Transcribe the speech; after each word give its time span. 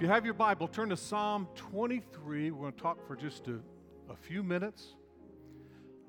If 0.00 0.04
you 0.04 0.12
have 0.12 0.24
your 0.24 0.32
Bible, 0.32 0.66
turn 0.66 0.88
to 0.88 0.96
Psalm 0.96 1.46
23. 1.56 2.52
We're 2.52 2.58
going 2.58 2.72
to 2.72 2.80
talk 2.80 3.06
for 3.06 3.14
just 3.14 3.48
a, 3.48 3.60
a 4.10 4.16
few 4.16 4.42
minutes. 4.42 4.94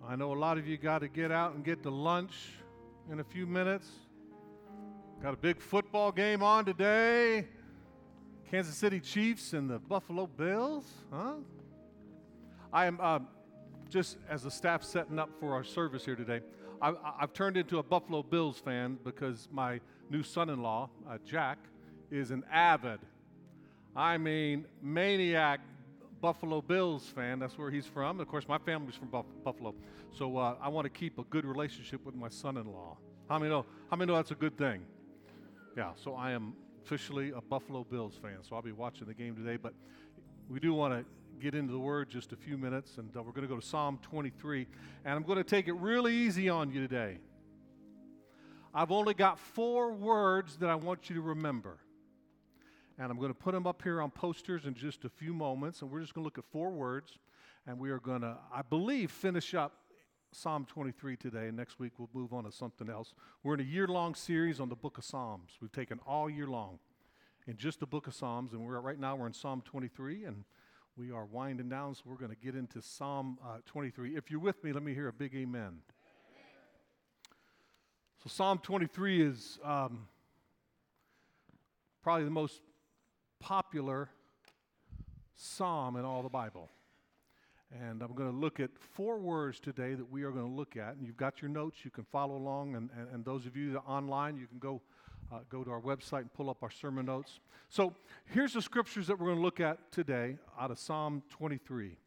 I 0.07 0.15
know 0.15 0.31
a 0.31 0.39
lot 0.39 0.57
of 0.57 0.65
you 0.65 0.77
got 0.77 0.99
to 0.99 1.09
get 1.09 1.29
out 1.29 1.55
and 1.55 1.65
get 1.65 1.83
to 1.83 1.89
lunch 1.89 2.31
in 3.11 3.19
a 3.19 3.23
few 3.25 3.45
minutes. 3.45 3.89
Got 5.21 5.33
a 5.33 5.37
big 5.37 5.59
football 5.59 6.13
game 6.13 6.41
on 6.41 6.63
today. 6.63 7.49
Kansas 8.49 8.77
City 8.77 9.01
Chiefs 9.01 9.51
and 9.51 9.69
the 9.69 9.79
Buffalo 9.79 10.25
Bills, 10.25 10.85
huh? 11.11 11.33
I 12.71 12.85
am 12.85 12.97
uh, 13.01 13.19
just 13.89 14.15
as 14.29 14.43
the 14.43 14.51
staff 14.51 14.83
setting 14.85 15.19
up 15.19 15.31
for 15.37 15.51
our 15.53 15.65
service 15.65 16.05
here 16.05 16.15
today. 16.15 16.39
I, 16.81 16.93
have 17.19 17.33
turned 17.33 17.57
into 17.57 17.79
a 17.79 17.83
Buffalo 17.83 18.23
Bills 18.23 18.57
fan 18.57 18.99
because 19.03 19.49
my 19.51 19.81
new 20.09 20.23
son-in-law, 20.23 20.89
uh, 21.09 21.17
Jack, 21.25 21.57
is 22.09 22.31
an 22.31 22.45
avid, 22.49 23.01
I 23.95 24.17
mean, 24.17 24.65
maniac 24.81 25.59
Buffalo 26.21 26.61
Bills 26.61 27.05
fan. 27.07 27.39
That's 27.39 27.57
where 27.57 27.71
he's 27.71 27.85
from. 27.85 28.19
Of 28.19 28.27
course, 28.27 28.47
my 28.47 28.57
family's 28.59 28.95
from 28.95 29.09
Buff- 29.09 29.25
Buffalo, 29.43 29.73
so 30.11 30.37
uh, 30.37 30.55
I 30.61 30.69
want 30.69 30.85
to 30.85 30.89
keep 30.89 31.17
a 31.17 31.23
good 31.23 31.45
relationship 31.45 32.05
with 32.05 32.15
my 32.15 32.29
son-in-law. 32.29 32.97
How 33.27 33.39
many 33.39 33.49
know? 33.49 33.65
How 33.89 33.97
many 33.97 34.11
know 34.11 34.15
that's 34.15 34.31
a 34.31 34.35
good 34.35 34.57
thing? 34.57 34.83
Yeah. 35.75 35.91
So 35.95 36.15
I 36.15 36.31
am 36.31 36.53
officially 36.83 37.31
a 37.31 37.41
Buffalo 37.41 37.83
Bills 37.83 38.17
fan. 38.21 38.37
So 38.41 38.55
I'll 38.55 38.61
be 38.61 38.71
watching 38.71 39.07
the 39.07 39.13
game 39.13 39.35
today. 39.35 39.57
But 39.57 39.73
we 40.49 40.59
do 40.59 40.73
want 40.73 40.93
to 40.93 41.05
get 41.41 41.55
into 41.55 41.71
the 41.71 41.79
Word 41.79 42.09
just 42.09 42.33
a 42.33 42.35
few 42.35 42.57
minutes, 42.57 42.97
and 42.97 43.09
uh, 43.15 43.23
we're 43.23 43.31
going 43.31 43.47
to 43.47 43.53
go 43.53 43.59
to 43.59 43.65
Psalm 43.65 43.99
23, 44.01 44.67
and 45.05 45.15
I'm 45.15 45.23
going 45.23 45.37
to 45.37 45.43
take 45.43 45.67
it 45.67 45.73
really 45.73 46.13
easy 46.13 46.49
on 46.49 46.71
you 46.71 46.81
today. 46.81 47.17
I've 48.73 48.91
only 48.91 49.13
got 49.13 49.39
four 49.39 49.91
words 49.91 50.57
that 50.57 50.69
I 50.69 50.75
want 50.75 51.09
you 51.09 51.15
to 51.15 51.21
remember. 51.21 51.77
And 53.01 53.11
I'm 53.11 53.17
going 53.17 53.33
to 53.33 53.39
put 53.39 53.55
them 53.55 53.65
up 53.65 53.81
here 53.81 53.99
on 53.99 54.11
posters 54.11 54.67
in 54.67 54.75
just 54.75 55.05
a 55.05 55.09
few 55.09 55.33
moments. 55.33 55.81
And 55.81 55.89
we're 55.89 56.01
just 56.01 56.13
going 56.13 56.21
to 56.21 56.25
look 56.25 56.37
at 56.37 56.45
four 56.51 56.69
words. 56.69 57.17
And 57.65 57.79
we 57.79 57.89
are 57.89 57.97
going 57.97 58.21
to, 58.21 58.37
I 58.53 58.61
believe, 58.61 59.09
finish 59.09 59.55
up 59.55 59.73
Psalm 60.31 60.65
23 60.65 61.17
today. 61.17 61.47
And 61.47 61.57
next 61.57 61.79
week 61.79 61.93
we'll 61.97 62.11
move 62.13 62.31
on 62.31 62.43
to 62.43 62.51
something 62.51 62.91
else. 62.91 63.15
We're 63.41 63.55
in 63.55 63.59
a 63.59 63.63
year 63.63 63.87
long 63.87 64.13
series 64.13 64.59
on 64.59 64.69
the 64.69 64.75
book 64.75 64.99
of 64.99 65.03
Psalms. 65.03 65.53
We've 65.59 65.71
taken 65.71 65.99
all 66.05 66.29
year 66.29 66.45
long 66.45 66.77
in 67.47 67.57
just 67.57 67.79
the 67.79 67.87
book 67.87 68.05
of 68.05 68.13
Psalms. 68.13 68.53
And 68.53 68.63
we're 68.63 68.79
right 68.79 68.99
now 68.99 69.15
we're 69.15 69.25
in 69.25 69.33
Psalm 69.33 69.63
23. 69.65 70.25
And 70.25 70.43
we 70.95 71.09
are 71.09 71.25
winding 71.25 71.69
down, 71.69 71.95
so 71.95 72.03
we're 72.05 72.17
going 72.17 72.29
to 72.29 72.37
get 72.37 72.53
into 72.53 72.83
Psalm 72.83 73.39
uh, 73.43 73.57
23. 73.65 74.15
If 74.15 74.29
you're 74.29 74.39
with 74.39 74.63
me, 74.63 74.73
let 74.73 74.83
me 74.83 74.93
hear 74.93 75.07
a 75.07 75.13
big 75.13 75.33
amen. 75.33 75.79
So, 78.21 78.29
Psalm 78.29 78.59
23 78.59 79.23
is 79.23 79.57
um, 79.63 80.07
probably 82.03 82.25
the 82.25 82.29
most 82.29 82.61
popular 83.41 84.09
psalm 85.35 85.97
in 85.97 86.05
all 86.05 86.23
the 86.23 86.29
Bible. 86.29 86.69
And 87.71 88.01
I'm 88.01 88.13
going 88.13 88.29
to 88.29 88.37
look 88.37 88.59
at 88.59 88.69
four 88.77 89.17
words 89.17 89.59
today 89.59 89.95
that 89.95 90.09
we 90.09 90.23
are 90.23 90.31
going 90.31 90.45
to 90.45 90.51
look 90.51 90.77
at. 90.77 90.95
And 90.95 91.05
you've 91.05 91.17
got 91.17 91.41
your 91.41 91.49
notes, 91.49 91.79
you 91.83 91.91
can 91.91 92.03
follow 92.03 92.35
along. 92.35 92.75
And, 92.75 92.89
and, 92.97 93.07
and 93.13 93.25
those 93.25 93.45
of 93.45 93.55
you 93.55 93.73
that 93.73 93.79
are 93.79 93.97
online, 93.97 94.37
you 94.37 94.45
can 94.45 94.59
go, 94.59 94.81
uh, 95.31 95.39
go 95.49 95.63
to 95.63 95.71
our 95.71 95.81
website 95.81 96.21
and 96.21 96.33
pull 96.33 96.49
up 96.49 96.61
our 96.61 96.69
sermon 96.69 97.05
notes. 97.05 97.39
So 97.69 97.95
here's 98.25 98.53
the 98.53 98.61
scriptures 98.61 99.07
that 99.07 99.17
we're 99.17 99.27
going 99.27 99.37
to 99.37 99.43
look 99.43 99.59
at 99.59 99.91
today 99.91 100.37
out 100.59 100.69
of 100.69 100.79
Psalm 100.79 101.23
23. 101.29 101.97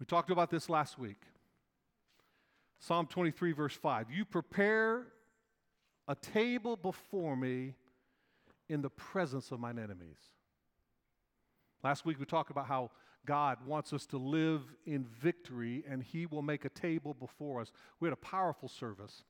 We 0.00 0.06
talked 0.06 0.30
about 0.30 0.50
this 0.50 0.68
last 0.68 0.98
week. 0.98 1.20
Psalm 2.80 3.06
23, 3.06 3.52
verse 3.52 3.74
5. 3.74 4.10
You 4.10 4.24
prepare 4.24 5.08
a 6.06 6.14
table 6.14 6.76
before 6.76 7.36
me 7.36 7.74
in 8.68 8.82
the 8.82 8.90
presence 8.90 9.50
of 9.50 9.60
mine 9.60 9.78
enemies. 9.78 10.18
Last 11.82 12.04
week 12.04 12.18
we 12.18 12.26
talked 12.26 12.50
about 12.50 12.66
how 12.66 12.90
God 13.24 13.58
wants 13.66 13.92
us 13.92 14.06
to 14.06 14.18
live 14.18 14.62
in 14.86 15.04
victory 15.04 15.84
and 15.88 16.02
He 16.02 16.26
will 16.26 16.42
make 16.42 16.64
a 16.64 16.70
table 16.70 17.14
before 17.14 17.60
us. 17.60 17.70
We 18.00 18.06
had 18.06 18.12
a 18.12 18.16
powerful 18.16 18.68
service 18.68 19.24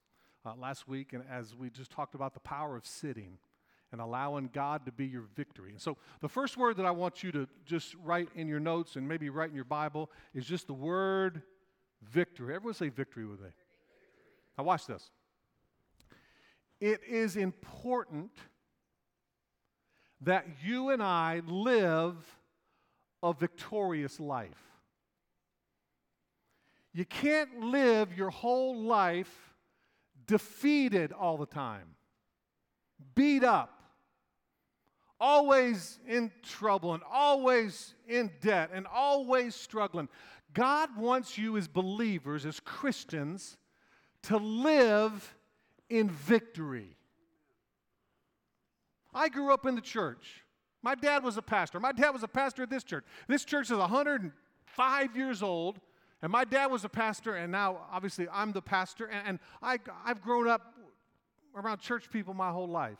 uh, 0.46 0.54
last 0.56 0.88
week, 0.88 1.12
and 1.12 1.24
as 1.30 1.54
we 1.54 1.68
just 1.68 1.90
talked 1.90 2.14
about 2.14 2.32
the 2.34 2.40
power 2.40 2.76
of 2.76 2.86
sitting 2.86 3.38
and 3.90 4.00
allowing 4.00 4.50
God 4.52 4.84
to 4.86 4.92
be 4.92 5.06
your 5.06 5.24
victory. 5.34 5.70
And 5.70 5.80
so 5.80 5.96
the 6.20 6.28
first 6.28 6.56
word 6.56 6.76
that 6.76 6.86
I 6.86 6.90
want 6.90 7.22
you 7.22 7.32
to 7.32 7.48
just 7.64 7.94
write 8.02 8.28
in 8.34 8.46
your 8.46 8.60
notes 8.60 8.96
and 8.96 9.08
maybe 9.08 9.30
write 9.30 9.48
in 9.48 9.54
your 9.54 9.64
Bible 9.64 10.10
is 10.34 10.44
just 10.44 10.66
the 10.66 10.74
word 10.74 11.42
victory. 12.02 12.54
Everyone 12.54 12.74
say 12.74 12.90
victory 12.90 13.24
with 13.24 13.40
me. 13.40 13.48
Now, 14.56 14.64
watch 14.64 14.86
this. 14.86 15.10
It 16.80 17.00
is 17.08 17.36
important 17.36 18.30
that 20.22 20.46
you 20.64 20.90
and 20.90 21.02
I 21.02 21.42
live 21.46 22.16
a 23.22 23.32
victorious 23.32 24.18
life. 24.18 24.62
You 26.92 27.04
can't 27.04 27.60
live 27.60 28.16
your 28.16 28.30
whole 28.30 28.76
life 28.82 29.54
defeated 30.26 31.12
all 31.12 31.36
the 31.36 31.46
time, 31.46 31.94
beat 33.14 33.44
up, 33.44 33.82
always 35.20 35.98
in 36.06 36.30
trouble, 36.42 36.94
and 36.94 37.02
always 37.10 37.94
in 38.06 38.30
debt, 38.40 38.70
and 38.72 38.86
always 38.86 39.54
struggling. 39.54 40.08
God 40.52 40.96
wants 40.96 41.36
you 41.38 41.56
as 41.56 41.68
believers, 41.68 42.46
as 42.46 42.60
Christians, 42.60 43.56
to 44.22 44.36
live 44.36 45.34
in 45.88 46.10
victory. 46.10 46.97
I 49.14 49.28
grew 49.28 49.52
up 49.52 49.66
in 49.66 49.74
the 49.74 49.80
church. 49.80 50.44
My 50.82 50.94
dad 50.94 51.24
was 51.24 51.36
a 51.36 51.42
pastor. 51.42 51.80
My 51.80 51.92
dad 51.92 52.10
was 52.10 52.22
a 52.22 52.28
pastor 52.28 52.62
at 52.62 52.70
this 52.70 52.84
church. 52.84 53.04
This 53.26 53.44
church 53.44 53.70
is 53.70 53.76
105 53.76 55.16
years 55.16 55.42
old, 55.42 55.80
and 56.22 56.30
my 56.30 56.44
dad 56.44 56.66
was 56.66 56.84
a 56.84 56.88
pastor, 56.88 57.34
and 57.34 57.50
now 57.50 57.80
obviously 57.90 58.28
I'm 58.32 58.52
the 58.52 58.62
pastor, 58.62 59.06
and, 59.06 59.26
and 59.26 59.38
I, 59.62 59.78
I've 60.04 60.22
grown 60.22 60.48
up 60.48 60.74
around 61.56 61.80
church 61.80 62.10
people 62.10 62.34
my 62.34 62.50
whole 62.50 62.68
life. 62.68 62.98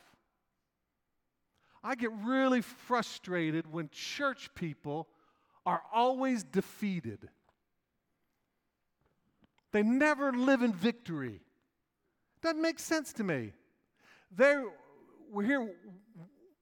I 1.83 1.95
get 1.95 2.11
really 2.25 2.61
frustrated 2.61 3.71
when 3.71 3.89
church 3.91 4.49
people 4.53 5.07
are 5.65 5.81
always 5.93 6.43
defeated. 6.43 7.29
They 9.71 9.83
never 9.83 10.33
live 10.33 10.61
in 10.61 10.73
victory. 10.73 11.41
Doesn't 12.41 12.61
make 12.61 12.79
sense 12.79 13.13
to 13.13 13.23
me. 13.23 13.53
They 14.35 14.55
we're 15.31 15.43
here. 15.43 15.71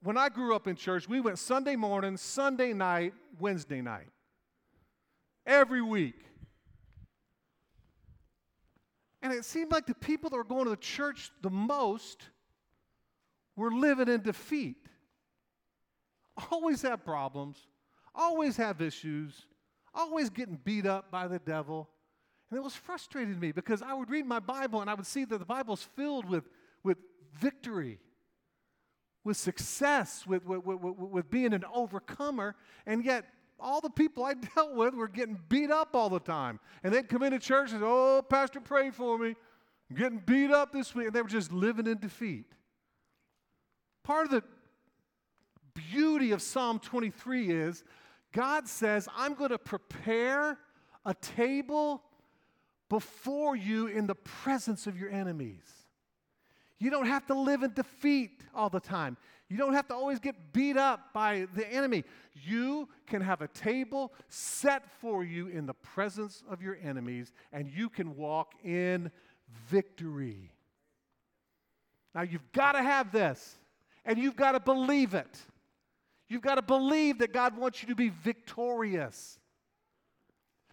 When 0.03 0.17
I 0.17 0.29
grew 0.29 0.55
up 0.55 0.67
in 0.67 0.75
church, 0.75 1.07
we 1.07 1.19
went 1.19 1.39
Sunday 1.39 1.75
morning, 1.75 2.17
Sunday 2.17 2.73
night, 2.73 3.13
Wednesday 3.39 3.81
night. 3.81 4.09
Every 5.45 5.81
week. 5.81 6.19
And 9.21 9.33
it 9.33 9.45
seemed 9.45 9.71
like 9.71 9.85
the 9.85 9.95
people 9.95 10.29
that 10.29 10.35
were 10.35 10.43
going 10.43 10.65
to 10.65 10.69
the 10.69 10.77
church 10.77 11.31
the 11.41 11.49
most 11.49 12.23
were 13.55 13.71
living 13.71 14.07
in 14.07 14.21
defeat. 14.21 14.77
Always 16.51 16.83
have 16.83 17.03
problems, 17.03 17.57
always 18.13 18.55
have 18.57 18.79
issues, 18.81 19.33
always 19.93 20.29
getting 20.29 20.59
beat 20.63 20.85
up 20.85 21.09
by 21.09 21.27
the 21.27 21.39
devil. 21.39 21.89
And 22.51 22.57
it 22.57 22.63
was 22.63 22.75
frustrating 22.75 23.33
to 23.33 23.39
me 23.39 23.51
because 23.51 23.81
I 23.81 23.93
would 23.93 24.09
read 24.09 24.25
my 24.25 24.39
Bible 24.39 24.81
and 24.81 24.89
I 24.89 24.93
would 24.93 25.07
see 25.07 25.25
that 25.25 25.39
the 25.39 25.45
Bible's 25.45 25.83
filled 25.95 26.29
with, 26.29 26.43
with 26.83 26.97
victory 27.33 27.99
with 29.27 29.37
success, 29.37 30.25
with, 30.25 30.45
with, 30.45 30.63
with, 30.63 30.79
with 30.81 31.29
being 31.29 31.53
an 31.53 31.65
overcomer, 31.71 32.55
and 32.85 33.03
yet 33.03 33.25
all 33.59 33.81
the 33.81 33.89
people 33.89 34.23
I 34.23 34.33
dealt 34.55 34.73
with 34.73 34.95
were 34.95 35.09
getting 35.09 35.37
beat 35.49 35.69
up 35.69 35.95
all 35.95 36.09
the 36.09 36.19
time. 36.19 36.59
And 36.81 36.93
they'd 36.93 37.09
come 37.09 37.21
into 37.21 37.37
church 37.37 37.71
and 37.71 37.81
say, 37.81 37.85
Oh, 37.85 38.23
Pastor, 38.27 38.61
pray 38.61 38.89
for 38.89 39.17
me. 39.17 39.35
I'm 39.89 39.95
getting 39.97 40.19
beat 40.19 40.49
up 40.49 40.71
this 40.71 40.95
week. 40.95 41.07
And 41.07 41.15
they 41.15 41.21
were 41.21 41.27
just 41.27 41.51
living 41.51 41.87
in 41.87 41.99
defeat. 41.99 42.45
Part 44.03 44.25
of 44.25 44.31
the 44.31 44.43
beauty 45.91 46.31
of 46.31 46.41
Psalm 46.41 46.79
23 46.79 47.51
is 47.51 47.83
God 48.31 48.67
says, 48.67 49.09
I'm 49.15 49.33
going 49.33 49.49
to 49.49 49.57
prepare 49.57 50.57
a 51.05 51.13
table 51.15 52.01
before 52.89 53.57
you 53.57 53.87
in 53.87 54.07
the 54.07 54.15
presence 54.15 54.87
of 54.87 54.97
your 54.97 55.09
enemies. 55.09 55.76
You 56.79 56.89
don't 56.91 57.07
have 57.07 57.25
to 57.27 57.33
live 57.33 57.63
in 57.63 57.73
defeat 57.73 58.41
all 58.53 58.69
the 58.69 58.79
time. 58.79 59.17
You 59.49 59.57
don't 59.57 59.73
have 59.73 59.87
to 59.87 59.95
always 59.95 60.19
get 60.19 60.35
beat 60.53 60.77
up 60.77 61.13
by 61.13 61.47
the 61.55 61.67
enemy. 61.67 62.03
You 62.33 62.89
can 63.07 63.21
have 63.21 63.41
a 63.41 63.47
table 63.47 64.13
set 64.27 64.83
for 64.99 65.23
you 65.23 65.47
in 65.47 65.65
the 65.65 65.73
presence 65.73 66.43
of 66.49 66.61
your 66.61 66.77
enemies, 66.83 67.31
and 67.51 67.69
you 67.69 67.89
can 67.89 68.15
walk 68.15 68.53
in 68.63 69.09
victory. 69.69 70.51
Now, 72.13 72.23
you've 72.23 72.51
got 72.51 72.73
to 72.73 72.83
have 72.83 73.11
this, 73.11 73.57
and 74.05 74.17
you've 74.17 74.35
got 74.35 74.51
to 74.51 74.59
believe 74.59 75.13
it. 75.13 75.37
You've 76.29 76.41
got 76.41 76.55
to 76.55 76.61
believe 76.61 77.19
that 77.19 77.31
God 77.31 77.57
wants 77.57 77.81
you 77.81 77.87
to 77.87 77.95
be 77.95 78.09
victorious. 78.09 79.39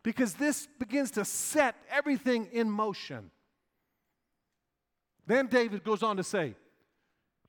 Because 0.03 0.35
this 0.35 0.69
begins 0.79 1.13
to 1.13 1.25
set 1.25 1.77
everything 1.91 2.49
in 2.53 2.69
motion. 2.71 3.31
Then 5.27 5.47
David 5.47 5.85
goes 5.85 6.03
on 6.03 6.17
to 6.17 6.25
say, 6.25 6.55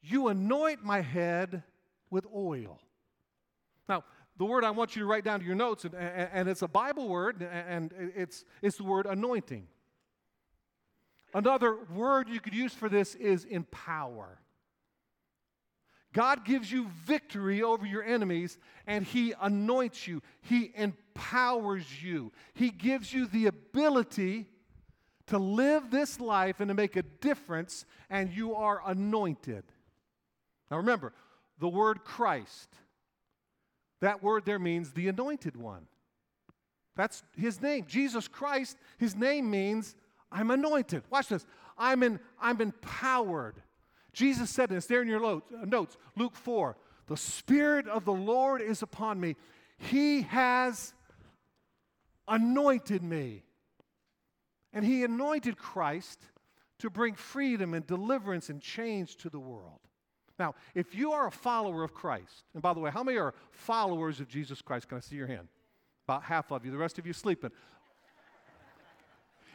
You 0.01 0.27
anoint 0.29 0.83
my 0.83 1.01
head 1.01 1.63
with 2.09 2.25
oil. 2.33 2.79
Now, 3.89 4.03
the 4.37 4.45
word 4.45 4.63
I 4.63 4.71
want 4.71 4.95
you 4.95 5.01
to 5.01 5.05
write 5.05 5.23
down 5.23 5.39
to 5.39 5.45
your 5.45 5.55
notes, 5.55 5.85
and, 5.85 5.95
and, 5.95 6.49
it's 6.49 6.61
a 6.61 6.67
Bible 6.67 7.07
word, 7.07 7.41
and 7.41 7.93
it's, 8.15 8.43
it's 8.61 8.77
the 8.77 8.83
word 8.83 9.05
anointing. 9.05 9.67
Another 11.33 11.77
word 11.93 12.29
you 12.29 12.39
could 12.39 12.53
use 12.53 12.73
for 12.73 12.89
this 12.89 13.15
is 13.15 13.45
empower. 13.45 14.39
God 16.15 16.45
gives 16.45 16.71
you 16.71 16.87
victory 17.05 17.61
over 17.61 17.85
your 17.85 18.01
enemies 18.01 18.57
and 18.87 19.03
He 19.03 19.33
anoints 19.41 20.07
you. 20.07 20.21
He 20.41 20.71
empowers 20.73 22.01
you. 22.01 22.31
He 22.53 22.69
gives 22.69 23.11
you 23.11 23.27
the 23.27 23.47
ability 23.47 24.47
to 25.27 25.37
live 25.37 25.89
this 25.89 26.19
life 26.19 26.59
and 26.59 26.69
to 26.69 26.73
make 26.73 26.95
a 26.95 27.03
difference, 27.03 27.85
and 28.09 28.31
you 28.31 28.55
are 28.55 28.81
anointed. 28.85 29.63
Now 30.69 30.77
remember, 30.77 31.13
the 31.59 31.67
word 31.67 32.03
Christ, 32.03 32.69
that 34.01 34.21
word 34.21 34.45
there 34.45 34.59
means 34.59 34.91
the 34.91 35.07
anointed 35.07 35.55
one. 35.55 35.87
That's 36.95 37.23
his 37.37 37.61
name. 37.61 37.85
Jesus 37.87 38.27
Christ, 38.27 38.77
his 38.97 39.15
name 39.15 39.49
means 39.49 39.95
I'm 40.31 40.51
anointed. 40.51 41.03
Watch 41.09 41.29
this. 41.29 41.45
I'm, 41.77 42.03
in, 42.03 42.19
I'm 42.39 42.61
empowered. 42.61 43.55
Jesus 44.13 44.49
said 44.49 44.69
this 44.69 44.85
there 44.85 45.01
in 45.01 45.07
your 45.07 45.41
notes, 45.65 45.97
Luke 46.15 46.35
4 46.35 46.77
The 47.07 47.17
Spirit 47.17 47.87
of 47.87 48.05
the 48.05 48.13
Lord 48.13 48.61
is 48.61 48.81
upon 48.81 49.19
me. 49.19 49.35
He 49.77 50.21
has 50.23 50.93
anointed 52.27 53.03
me. 53.03 53.43
And 54.75 54.85
He 54.85 55.03
anointed 55.03 55.57
Christ 55.57 56.19
to 56.79 56.91
bring 56.91 57.15
freedom 57.15 57.73
and 57.73 57.87
deliverance 57.87 58.49
and 58.49 58.61
change 58.61 59.15
to 59.17 59.29
the 59.29 59.39
world. 59.39 59.79
Now, 60.37 60.53
if 60.75 60.93
you 60.93 61.13
are 61.13 61.27
a 61.27 61.31
follower 61.31 61.83
of 61.83 61.93
Christ, 61.93 62.43
and 62.53 62.61
by 62.61 62.73
the 62.73 62.81
way, 62.81 62.91
how 62.91 63.01
many 63.01 63.17
are 63.17 63.33
followers 63.51 64.19
of 64.19 64.27
Jesus 64.27 64.61
Christ? 64.61 64.89
Can 64.89 64.97
I 64.97 65.01
see 65.01 65.15
your 65.15 65.27
hand? 65.27 65.47
About 66.07 66.23
half 66.23 66.51
of 66.51 66.65
you. 66.65 66.71
The 66.71 66.77
rest 66.77 66.99
of 66.99 67.07
you 67.07 67.13
sleeping. 67.13 67.51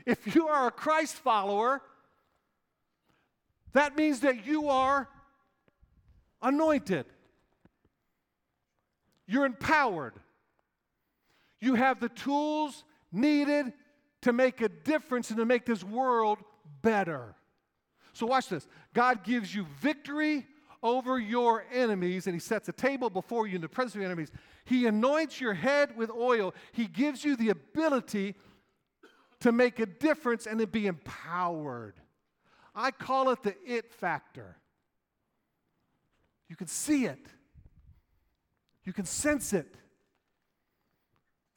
If 0.07 0.35
you 0.35 0.49
are 0.49 0.67
a 0.67 0.71
Christ 0.71 1.17
follower, 1.17 1.83
that 3.75 3.97
means 3.97 4.21
that 4.21 4.47
you 4.47 4.71
are 4.71 5.07
anointed. 6.41 7.05
You're 9.27 9.45
empowered. 9.45 10.15
You 11.61 11.75
have 11.75 12.01
the 12.01 12.09
tools 12.09 12.83
needed 13.13 13.75
to 14.23 14.33
make 14.33 14.61
a 14.61 14.69
difference 14.69 15.31
and 15.31 15.39
to 15.39 15.45
make 15.45 15.65
this 15.65 15.83
world 15.83 16.39
better. 16.83 17.35
So, 18.13 18.27
watch 18.27 18.49
this 18.49 18.67
God 18.95 19.25
gives 19.25 19.55
you 19.55 19.67
victory 19.81 20.47
over 20.83 21.19
your 21.19 21.65
enemies, 21.73 22.27
and 22.27 22.35
He 22.35 22.41
sets 22.41 22.69
a 22.69 22.73
table 22.73 23.11
before 23.11 23.47
you 23.47 23.57
in 23.57 23.61
the 23.61 23.69
presence 23.69 23.95
of 23.95 24.01
your 24.01 24.11
enemies. 24.11 24.31
He 24.65 24.87
anoints 24.87 25.41
your 25.41 25.55
head 25.55 25.97
with 25.97 26.11
oil, 26.11 26.55
He 26.73 26.87
gives 26.87 27.25
you 27.25 27.37
the 27.37 27.51
ability 27.51 28.35
to 29.41 29.53
make 29.53 29.79
a 29.79 29.87
difference 29.87 30.47
and 30.47 30.59
to 30.61 30.67
be 30.67 30.87
empowered. 30.87 31.95
I 32.75 32.91
call 32.91 33.31
it 33.31 33.43
the 33.43 33.55
it 33.67 33.91
factor. 33.91 34.57
You 36.49 36.57
can 36.57 36.67
see 36.67 37.07
it, 37.07 37.27
you 38.85 38.93
can 38.93 39.05
sense 39.05 39.53
it. 39.53 39.77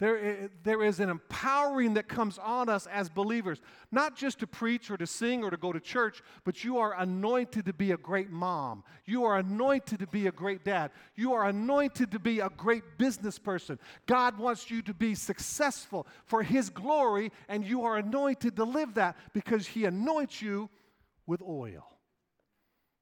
There, 0.03 0.49
there 0.63 0.83
is 0.83 0.99
an 0.99 1.09
empowering 1.09 1.93
that 1.93 2.09
comes 2.09 2.37
on 2.37 2.67
us 2.67 2.87
as 2.87 3.07
believers, 3.07 3.61
not 3.89 4.17
just 4.17 4.39
to 4.39 4.47
preach 4.47 4.91
or 4.91 4.97
to 4.97 5.07
sing 5.07 5.45
or 5.45 5.49
to 5.49 5.55
go 5.55 5.71
to 5.71 5.79
church, 5.79 6.21
but 6.43 6.61
you 6.61 6.77
are 6.77 6.93
anointed 6.99 7.63
to 7.67 7.73
be 7.73 7.93
a 7.93 7.97
great 7.97 8.29
mom. 8.29 8.83
You 9.05 9.23
are 9.23 9.37
anointed 9.37 9.99
to 9.99 10.07
be 10.07 10.27
a 10.27 10.31
great 10.33 10.65
dad. 10.65 10.91
You 11.15 11.31
are 11.31 11.47
anointed 11.47 12.11
to 12.11 12.19
be 12.19 12.41
a 12.41 12.49
great 12.49 12.83
business 12.97 13.39
person. 13.39 13.79
God 14.05 14.37
wants 14.37 14.69
you 14.69 14.81
to 14.81 14.93
be 14.93 15.15
successful 15.15 16.05
for 16.25 16.43
His 16.43 16.69
glory, 16.69 17.31
and 17.47 17.63
you 17.63 17.85
are 17.85 17.95
anointed 17.95 18.57
to 18.57 18.65
live 18.65 18.95
that 18.95 19.15
because 19.31 19.67
He 19.67 19.85
anoints 19.85 20.41
you 20.41 20.69
with 21.25 21.41
oil. 21.41 21.87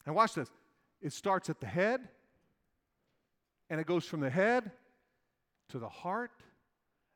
And 0.05 0.13
watch 0.13 0.35
this 0.35 0.51
it 1.01 1.13
starts 1.13 1.49
at 1.49 1.59
the 1.61 1.65
head, 1.65 2.07
and 3.71 3.81
it 3.81 3.87
goes 3.87 4.05
from 4.05 4.19
the 4.19 4.29
head 4.29 4.69
to 5.69 5.79
the 5.79 5.89
heart, 5.89 6.43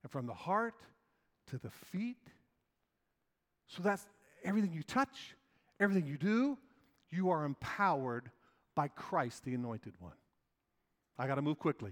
and 0.05 0.11
from 0.11 0.27
the 0.27 0.33
heart 0.35 0.75
to 1.47 1.57
the 1.57 1.71
feet. 1.71 2.27
So 3.65 3.81
that's 3.81 4.05
everything 4.43 4.71
you 4.71 4.83
touch, 4.83 5.35
everything 5.79 6.05
you 6.05 6.15
do, 6.15 6.59
you 7.09 7.31
are 7.31 7.43
empowered 7.43 8.29
by 8.75 8.87
Christ, 8.89 9.45
the 9.45 9.55
anointed 9.55 9.93
one. 9.97 10.13
I 11.17 11.25
got 11.25 11.35
to 11.35 11.41
move 11.41 11.57
quickly. 11.57 11.91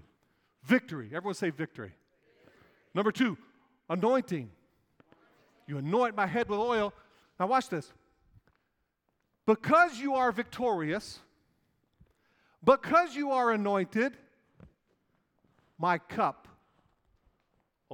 Victory. 0.62 1.06
Everyone 1.06 1.34
say 1.34 1.50
victory. 1.50 1.92
Number 2.94 3.10
two, 3.10 3.36
anointing. 3.90 4.48
You 5.66 5.78
anoint 5.78 6.14
my 6.14 6.28
head 6.28 6.48
with 6.48 6.60
oil. 6.60 6.94
Now, 7.40 7.48
watch 7.48 7.68
this. 7.68 7.92
Because 9.44 9.98
you 9.98 10.14
are 10.14 10.30
victorious, 10.30 11.18
because 12.62 13.16
you 13.16 13.32
are 13.32 13.50
anointed, 13.50 14.12
my 15.78 15.98
cup 15.98 16.46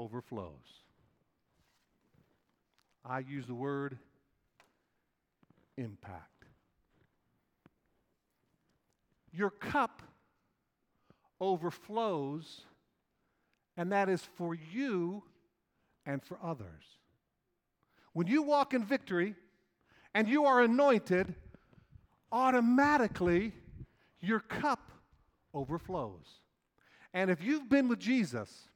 overflows. 0.01 0.85
I 3.05 3.19
use 3.19 3.47
the 3.47 3.55
word 3.55 3.99
impact. 5.77 6.45
Your 9.33 9.51
cup 9.51 10.03
overflows, 11.41 12.63
and 13.77 13.93
that 13.93 14.09
is 14.09 14.23
for 14.37 14.55
you 14.55 15.23
and 16.07 16.23
for 16.23 16.39
others. 16.43 16.85
When 18.15 18.27
you 18.27 18.43
walk 18.43 18.73
in 18.75 18.85
victory, 18.85 19.35
and 20.15 20.27
you 20.29 20.47
are 20.47 20.63
anointed, 20.63 21.35
automatically 22.33 23.53
your 24.21 24.41
cup 24.41 24.91
overflows. 25.55 26.27
And 27.13 27.31
if 27.31 27.43
you've 27.43 27.69
been 27.69 27.87
with 27.87 28.01
Jesus 28.01 28.70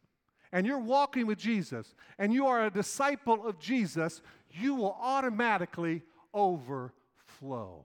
and 0.54 0.64
you're 0.64 0.78
walking 0.78 1.26
with 1.26 1.36
Jesus 1.36 1.94
and 2.16 2.32
you 2.32 2.46
are 2.46 2.64
a 2.64 2.70
disciple 2.70 3.44
of 3.46 3.58
Jesus, 3.58 4.22
you 4.52 4.76
will 4.76 4.96
automatically 5.00 6.02
overflow. 6.32 7.84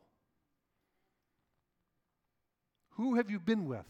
Who 2.91 3.15
have 3.15 3.31
you 3.31 3.39
been 3.39 3.65
with? 3.65 3.85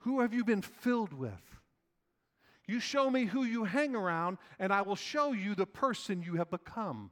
Who 0.00 0.20
have 0.20 0.34
you 0.34 0.44
been 0.44 0.60
filled 0.60 1.12
with? 1.12 1.30
You 2.66 2.80
show 2.80 3.08
me 3.08 3.26
who 3.26 3.44
you 3.44 3.64
hang 3.64 3.94
around, 3.94 4.38
and 4.58 4.72
I 4.72 4.82
will 4.82 4.96
show 4.96 5.32
you 5.32 5.54
the 5.54 5.66
person 5.66 6.22
you 6.22 6.34
have 6.36 6.50
become. 6.50 7.10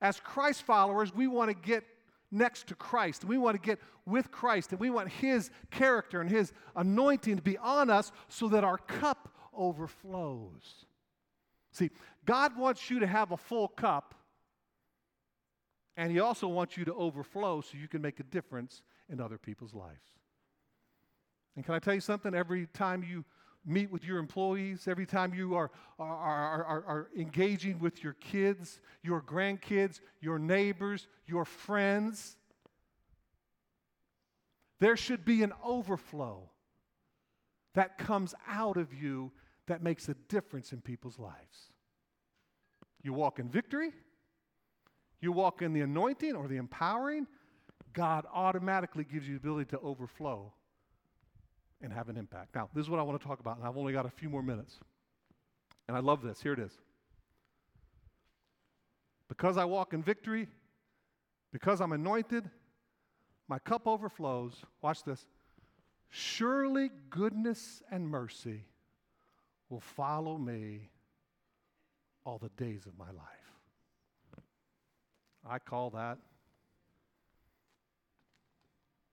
As 0.00 0.20
Christ 0.20 0.62
followers, 0.62 1.14
we 1.14 1.26
want 1.26 1.50
to 1.50 1.54
get 1.54 1.84
next 2.30 2.66
to 2.68 2.74
Christ. 2.74 3.24
We 3.24 3.38
want 3.38 3.60
to 3.60 3.66
get 3.66 3.78
with 4.06 4.30
Christ, 4.30 4.70
and 4.70 4.80
we 4.80 4.90
want 4.90 5.08
His 5.08 5.50
character 5.70 6.20
and 6.20 6.30
His 6.30 6.52
anointing 6.76 7.36
to 7.36 7.42
be 7.42 7.58
on 7.58 7.90
us 7.90 8.12
so 8.28 8.48
that 8.48 8.64
our 8.64 8.78
cup 8.78 9.34
overflows. 9.54 10.86
See, 11.72 11.90
God 12.24 12.56
wants 12.56 12.90
you 12.90 13.00
to 13.00 13.06
have 13.06 13.32
a 13.32 13.36
full 13.36 13.68
cup, 13.68 14.14
and 15.96 16.10
He 16.10 16.20
also 16.20 16.48
wants 16.48 16.76
you 16.76 16.84
to 16.86 16.94
overflow 16.94 17.60
so 17.60 17.76
you 17.76 17.88
can 17.88 18.02
make 18.02 18.20
a 18.20 18.24
difference 18.24 18.82
in 19.08 19.20
other 19.20 19.38
people's 19.38 19.74
lives. 19.74 20.10
And 21.56 21.64
can 21.64 21.74
I 21.74 21.78
tell 21.78 21.94
you 21.94 22.00
something? 22.00 22.34
Every 22.34 22.66
time 22.66 23.02
you 23.02 23.24
meet 23.64 23.90
with 23.90 24.04
your 24.04 24.18
employees, 24.18 24.88
every 24.88 25.06
time 25.06 25.34
you 25.34 25.54
are, 25.54 25.70
are, 25.98 26.16
are, 26.16 26.64
are, 26.64 26.84
are 26.86 27.08
engaging 27.16 27.78
with 27.78 28.02
your 28.02 28.14
kids, 28.14 28.80
your 29.02 29.20
grandkids, 29.20 30.00
your 30.20 30.38
neighbors, 30.38 31.06
your 31.26 31.44
friends, 31.44 32.36
there 34.78 34.96
should 34.96 35.24
be 35.24 35.42
an 35.42 35.52
overflow 35.62 36.48
that 37.74 37.98
comes 37.98 38.34
out 38.48 38.76
of 38.76 38.92
you 38.94 39.30
that 39.66 39.82
makes 39.82 40.08
a 40.08 40.14
difference 40.28 40.72
in 40.72 40.80
people's 40.80 41.18
lives. 41.18 41.70
You 43.02 43.12
walk 43.12 43.38
in 43.38 43.48
victory, 43.48 43.92
you 45.20 45.32
walk 45.32 45.62
in 45.62 45.72
the 45.72 45.82
anointing 45.82 46.34
or 46.34 46.48
the 46.48 46.56
empowering, 46.56 47.26
God 47.92 48.24
automatically 48.32 49.04
gives 49.04 49.28
you 49.28 49.34
the 49.34 49.40
ability 49.40 49.70
to 49.70 49.80
overflow 49.80 50.52
and 51.82 51.92
have 51.92 52.08
an 52.08 52.16
impact. 52.16 52.54
Now, 52.54 52.68
this 52.74 52.84
is 52.84 52.90
what 52.90 53.00
I 53.00 53.02
want 53.02 53.20
to 53.20 53.26
talk 53.26 53.40
about, 53.40 53.58
and 53.58 53.66
I've 53.66 53.76
only 53.76 53.92
got 53.92 54.06
a 54.06 54.10
few 54.10 54.28
more 54.28 54.42
minutes. 54.42 54.78
And 55.88 55.96
I 55.96 56.00
love 56.00 56.22
this. 56.22 56.40
Here 56.40 56.52
it 56.52 56.58
is. 56.58 56.72
Because 59.28 59.56
I 59.56 59.64
walk 59.64 59.92
in 59.94 60.02
victory, 60.02 60.48
because 61.52 61.80
I'm 61.80 61.92
anointed, 61.92 62.48
my 63.48 63.58
cup 63.58 63.86
overflows. 63.86 64.54
Watch 64.82 65.04
this. 65.04 65.26
Surely 66.10 66.90
goodness 67.08 67.82
and 67.90 68.08
mercy 68.08 68.64
will 69.68 69.80
follow 69.80 70.36
me 70.36 70.90
all 72.24 72.38
the 72.38 72.50
days 72.62 72.86
of 72.86 72.98
my 72.98 73.10
life. 73.10 73.24
I 75.48 75.58
call 75.58 75.90
that 75.90 76.18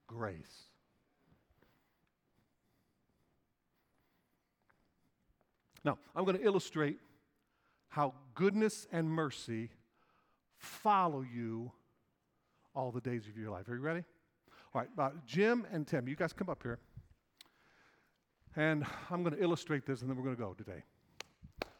grace. 0.06 0.64
Now, 5.88 5.96
I'm 6.14 6.26
going 6.26 6.36
to 6.36 6.44
illustrate 6.44 6.98
how 7.88 8.12
goodness 8.34 8.86
and 8.92 9.08
mercy 9.08 9.70
follow 10.58 11.22
you 11.22 11.72
all 12.74 12.90
the 12.90 13.00
days 13.00 13.26
of 13.26 13.38
your 13.38 13.50
life. 13.50 13.66
Are 13.70 13.74
you 13.74 13.80
ready? 13.80 14.04
All 14.74 14.82
right, 14.82 14.90
uh, 14.98 15.12
Jim 15.24 15.66
and 15.72 15.86
Tim, 15.86 16.06
you 16.06 16.14
guys 16.14 16.34
come 16.34 16.50
up 16.50 16.62
here. 16.62 16.78
And 18.54 18.84
I'm 19.10 19.22
going 19.22 19.34
to 19.34 19.42
illustrate 19.42 19.86
this 19.86 20.02
and 20.02 20.10
then 20.10 20.18
we're 20.18 20.24
going 20.24 20.36
to 20.36 20.42
go 20.42 20.52
today. 20.52 20.82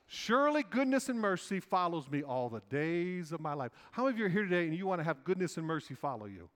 Surely 0.07 0.63
goodness 0.63 1.11
and 1.11 1.21
mercy 1.21 1.61
follows 1.61 2.11
me 2.11 2.23
all 2.23 2.49
the 2.49 2.63
days 2.71 3.33
of 3.33 3.41
my 3.41 3.53
life. 3.53 3.73
How 3.91 4.05
many 4.05 4.15
of 4.15 4.19
you 4.19 4.25
are 4.25 4.31
here 4.31 4.45
today 4.45 4.65
and 4.69 4.75
you 4.75 4.87
want 4.87 5.01
to 5.01 5.05
have 5.05 5.23
goodness 5.23 5.59
and 5.59 5.67
mercy 5.67 5.93
follow 5.93 6.25
you? 6.25 6.49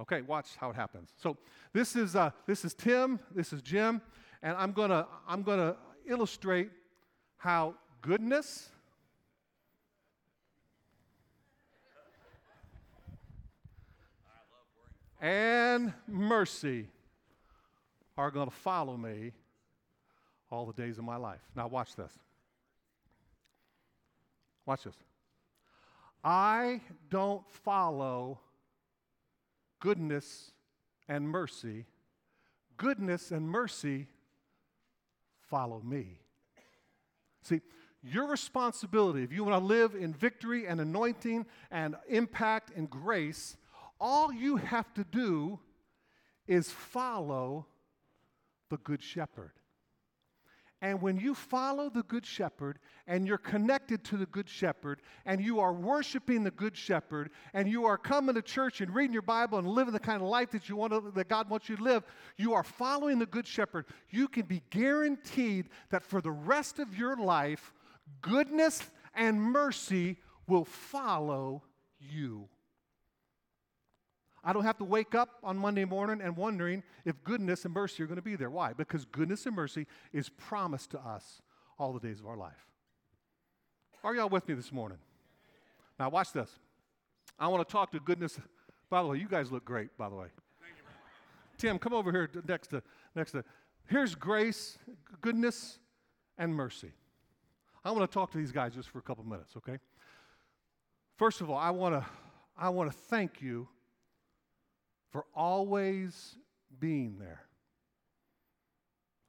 Okay, 0.00 0.22
watch 0.22 0.50
how 0.58 0.70
it 0.70 0.76
happens. 0.76 1.12
So 1.16 1.36
this 1.72 1.96
is 1.96 2.14
uh, 2.14 2.30
this 2.46 2.64
is 2.64 2.72
Tim, 2.72 3.18
this 3.34 3.52
is 3.52 3.62
Jim, 3.62 4.00
and 4.44 4.56
I'm 4.56 4.70
gonna 4.70 5.08
I'm 5.26 5.42
gonna 5.42 5.74
illustrate 6.06 6.70
how 7.36 7.74
goodness 8.00 8.68
and 15.20 15.92
mercy 16.06 16.88
are 18.18 18.30
going 18.30 18.48
to 18.48 18.54
follow 18.54 18.96
me 18.96 19.32
all 20.50 20.66
the 20.66 20.72
days 20.72 20.98
of 20.98 21.04
my 21.04 21.16
life. 21.16 21.40
Now, 21.56 21.68
watch 21.68 21.96
this. 21.96 22.12
Watch 24.66 24.84
this. 24.84 24.94
I 26.22 26.80
don't 27.10 27.42
follow 27.50 28.40
goodness 29.80 30.52
and 31.08 31.28
mercy. 31.28 31.86
Goodness 32.76 33.30
and 33.30 33.48
mercy 33.48 34.08
follow 35.52 35.82
me. 35.84 36.18
See, 37.42 37.60
your 38.02 38.26
responsibility, 38.26 39.22
if 39.22 39.32
you 39.32 39.44
want 39.44 39.60
to 39.60 39.66
live 39.66 39.94
in 39.94 40.14
victory 40.14 40.66
and 40.66 40.80
anointing 40.80 41.44
and 41.70 41.94
impact 42.08 42.72
and 42.74 42.88
grace, 42.88 43.58
all 44.00 44.32
you 44.32 44.56
have 44.56 44.92
to 44.94 45.04
do 45.04 45.60
is 46.48 46.70
follow 46.70 47.66
the 48.70 48.78
Good 48.78 49.02
Shepherd. 49.02 49.52
And 50.82 51.00
when 51.00 51.16
you 51.16 51.36
follow 51.36 51.88
the 51.88 52.02
Good 52.02 52.26
Shepherd 52.26 52.80
and 53.06 53.24
you're 53.24 53.38
connected 53.38 54.02
to 54.06 54.16
the 54.16 54.26
Good 54.26 54.48
Shepherd 54.48 55.00
and 55.24 55.40
you 55.40 55.60
are 55.60 55.72
worshiping 55.72 56.42
the 56.42 56.50
Good 56.50 56.76
Shepherd 56.76 57.30
and 57.54 57.70
you 57.70 57.84
are 57.84 57.96
coming 57.96 58.34
to 58.34 58.42
church 58.42 58.80
and 58.80 58.92
reading 58.92 59.12
your 59.12 59.22
Bible 59.22 59.58
and 59.58 59.68
living 59.68 59.92
the 59.92 60.00
kind 60.00 60.20
of 60.20 60.26
life 60.26 60.50
that 60.50 60.68
you 60.68 60.74
want 60.74 60.92
to, 60.92 61.12
that 61.14 61.28
God 61.28 61.48
wants 61.48 61.68
you 61.68 61.76
to 61.76 61.82
live, 61.84 62.02
you 62.36 62.52
are 62.54 62.64
following 62.64 63.20
the 63.20 63.26
Good 63.26 63.46
Shepherd. 63.46 63.86
You 64.10 64.26
can 64.26 64.42
be 64.42 64.60
guaranteed 64.70 65.68
that 65.90 66.02
for 66.02 66.20
the 66.20 66.32
rest 66.32 66.80
of 66.80 66.98
your 66.98 67.16
life, 67.16 67.72
goodness 68.20 68.82
and 69.14 69.40
mercy 69.40 70.18
will 70.48 70.64
follow 70.64 71.62
you. 72.00 72.48
I 74.44 74.52
don't 74.52 74.64
have 74.64 74.78
to 74.78 74.84
wake 74.84 75.14
up 75.14 75.38
on 75.42 75.56
Monday 75.56 75.84
morning 75.84 76.20
and 76.20 76.36
wondering 76.36 76.82
if 77.04 77.22
goodness 77.22 77.64
and 77.64 77.72
mercy 77.72 78.02
are 78.02 78.06
going 78.06 78.16
to 78.16 78.22
be 78.22 78.34
there. 78.34 78.50
Why? 78.50 78.72
Because 78.72 79.04
goodness 79.04 79.46
and 79.46 79.54
mercy 79.54 79.86
is 80.12 80.28
promised 80.28 80.90
to 80.92 81.00
us 81.00 81.42
all 81.78 81.92
the 81.92 82.00
days 82.00 82.18
of 82.18 82.26
our 82.26 82.36
life. 82.36 82.66
Are 84.02 84.14
y'all 84.14 84.28
with 84.28 84.48
me 84.48 84.54
this 84.54 84.72
morning? 84.72 84.98
Now, 85.98 86.08
watch 86.08 86.32
this. 86.32 86.50
I 87.38 87.46
want 87.48 87.66
to 87.66 87.70
talk 87.70 87.92
to 87.92 88.00
goodness. 88.00 88.38
By 88.90 89.02
the 89.02 89.08
way, 89.08 89.18
you 89.18 89.28
guys 89.28 89.52
look 89.52 89.64
great, 89.64 89.96
by 89.96 90.08
the 90.08 90.16
way. 90.16 90.26
Tim, 91.56 91.78
come 91.78 91.92
over 91.92 92.10
here 92.10 92.28
next 92.48 92.68
to, 92.68 92.82
next 93.14 93.32
to. 93.32 93.44
Here's 93.86 94.16
grace, 94.16 94.78
goodness, 95.20 95.78
and 96.36 96.52
mercy. 96.52 96.92
I 97.84 97.92
want 97.92 98.10
to 98.10 98.12
talk 98.12 98.32
to 98.32 98.38
these 98.38 98.52
guys 98.52 98.74
just 98.74 98.88
for 98.88 98.98
a 98.98 99.02
couple 99.02 99.22
minutes, 99.24 99.56
okay? 99.56 99.78
First 101.16 101.40
of 101.40 101.50
all, 101.50 101.56
I 101.56 101.70
want 101.70 101.94
to 101.94 102.04
I 102.56 102.68
want 102.68 102.90
to 102.90 102.96
thank 102.96 103.40
you 103.40 103.68
for 105.12 105.26
always 105.34 106.34
being 106.80 107.18
there. 107.18 107.42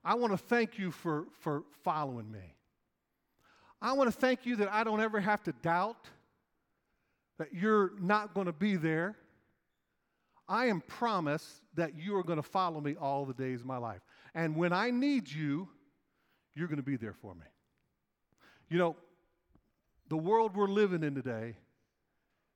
I 0.03 0.15
want 0.15 0.33
to 0.33 0.37
thank 0.37 0.79
you 0.79 0.91
for, 0.91 1.25
for 1.39 1.63
following 1.83 2.31
me. 2.31 2.55
I 3.81 3.93
want 3.93 4.11
to 4.11 4.17
thank 4.17 4.45
you 4.45 4.55
that 4.57 4.71
I 4.71 4.83
don't 4.83 5.01
ever 5.01 5.19
have 5.19 5.43
to 5.43 5.51
doubt 5.61 6.07
that 7.37 7.53
you're 7.53 7.91
not 7.99 8.33
going 8.33 8.47
to 8.47 8.53
be 8.53 8.75
there. 8.75 9.17
I 10.47 10.65
am 10.67 10.81
promised 10.81 11.49
that 11.75 11.97
you 11.97 12.15
are 12.15 12.23
going 12.23 12.37
to 12.37 12.43
follow 12.47 12.79
me 12.79 12.95
all 12.99 13.25
the 13.25 13.33
days 13.33 13.61
of 13.61 13.65
my 13.65 13.77
life. 13.77 14.01
And 14.33 14.55
when 14.55 14.73
I 14.73 14.91
need 14.91 15.31
you, 15.31 15.67
you're 16.55 16.67
going 16.67 16.77
to 16.77 16.83
be 16.83 16.97
there 16.97 17.13
for 17.13 17.33
me. 17.33 17.45
You 18.69 18.77
know, 18.77 18.95
the 20.09 20.17
world 20.17 20.55
we're 20.55 20.67
living 20.67 21.03
in 21.03 21.15
today 21.15 21.55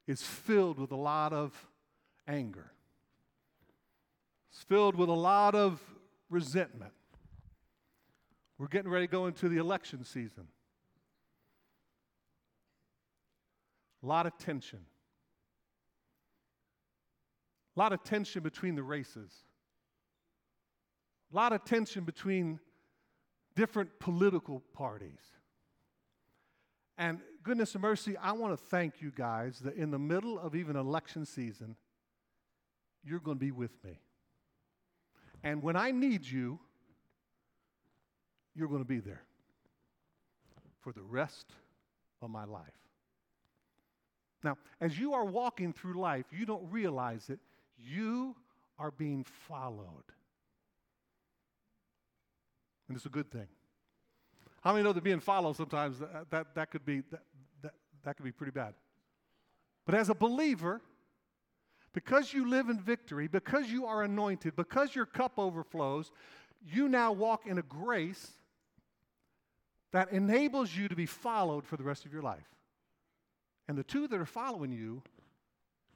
is 0.05 0.21
filled 0.21 0.79
with 0.79 0.91
a 0.91 0.97
lot 0.97 1.33
of 1.33 1.53
anger. 2.27 2.71
It's 4.51 4.63
filled 4.63 4.95
with 4.95 5.09
a 5.09 5.13
lot 5.13 5.55
of 5.55 5.81
resentment. 6.29 6.93
We're 8.57 8.67
getting 8.67 8.89
ready 8.89 9.07
to 9.07 9.11
go 9.11 9.27
into 9.27 9.49
the 9.49 9.57
election 9.57 10.03
season. 10.03 10.47
A 14.03 14.05
lot 14.05 14.25
of 14.25 14.37
tension. 14.37 14.79
A 17.75 17.79
lot 17.79 17.93
of 17.93 18.03
tension 18.03 18.41
between 18.41 18.75
the 18.75 18.83
races. 18.83 19.31
A 21.31 21.35
lot 21.35 21.53
of 21.53 21.63
tension 21.63 22.03
between 22.03 22.59
different 23.55 23.99
political 23.99 24.63
parties. 24.73 25.19
And 26.97 27.19
goodness 27.43 27.75
and 27.75 27.81
mercy, 27.81 28.17
I 28.17 28.31
want 28.31 28.57
to 28.57 28.65
thank 28.65 29.01
you 29.01 29.11
guys 29.15 29.59
that 29.59 29.75
in 29.75 29.91
the 29.91 29.99
middle 29.99 30.39
of 30.39 30.55
even 30.55 30.75
election 30.75 31.25
season, 31.25 31.75
you're 33.03 33.19
going 33.19 33.37
to 33.37 33.45
be 33.45 33.51
with 33.51 33.83
me. 33.83 33.99
And 35.47 35.63
when 35.63 35.77
I 35.77 35.91
need 35.91 36.25
you, 36.25 36.59
you're 38.53 38.67
going 38.67 38.81
to 38.81 38.87
be 38.87 38.99
there 38.99 39.21
for 40.81 40.91
the 40.91 41.01
rest 41.01 41.45
of 42.21 42.29
my 42.29 42.43
life. 42.43 42.65
Now, 44.43 44.57
as 44.81 44.99
you 44.99 45.13
are 45.13 45.23
walking 45.23 45.71
through 45.71 45.93
life, 45.93 46.25
you 46.37 46.45
don't 46.45 46.69
realize 46.69 47.29
it. 47.29 47.39
You 47.79 48.35
are 48.77 48.91
being 48.91 49.23
followed. 49.23 50.03
And 52.89 52.97
it's 52.97 53.05
a 53.05 53.09
good 53.09 53.31
thing. 53.31 53.47
How 54.59 54.73
many 54.73 54.83
know 54.83 54.91
that 54.91 55.01
being 55.01 55.21
followed 55.21 55.55
sometimes 55.55 55.99
that, 55.99 56.29
that, 56.29 56.55
that 56.55 56.71
could 56.71 56.83
be 56.83 57.03
that, 57.09 57.21
that, 57.61 57.73
that 58.03 58.17
could 58.17 58.25
be 58.25 58.33
pretty 58.33 58.51
bad? 58.51 58.73
But 59.85 59.95
as 59.95 60.09
a 60.09 60.13
believer, 60.13 60.81
because 61.97 62.31
you 62.31 62.47
live 62.47 62.69
in 62.69 62.79
victory, 62.79 63.27
because 63.27 63.71
you 63.71 63.87
are 63.87 64.03
anointed, 64.03 64.55
because 64.55 64.93
your 64.93 65.07
cup 65.07 65.33
overflows, 65.39 66.11
you 66.63 66.87
now 66.87 67.11
walk 67.11 67.47
in 67.47 67.57
a 67.57 67.63
grace 67.63 68.33
that 69.93 70.11
enables 70.11 70.75
you 70.75 70.87
to 70.87 70.95
be 70.95 71.07
followed 71.07 71.65
for 71.65 71.75
the 71.75 71.81
rest 71.83 72.05
of 72.05 72.13
your 72.13 72.21
life. 72.21 72.53
And 73.67 73.75
the 73.75 73.83
two 73.83 74.07
that 74.09 74.19
are 74.19 74.27
following 74.27 74.71
you 74.71 75.01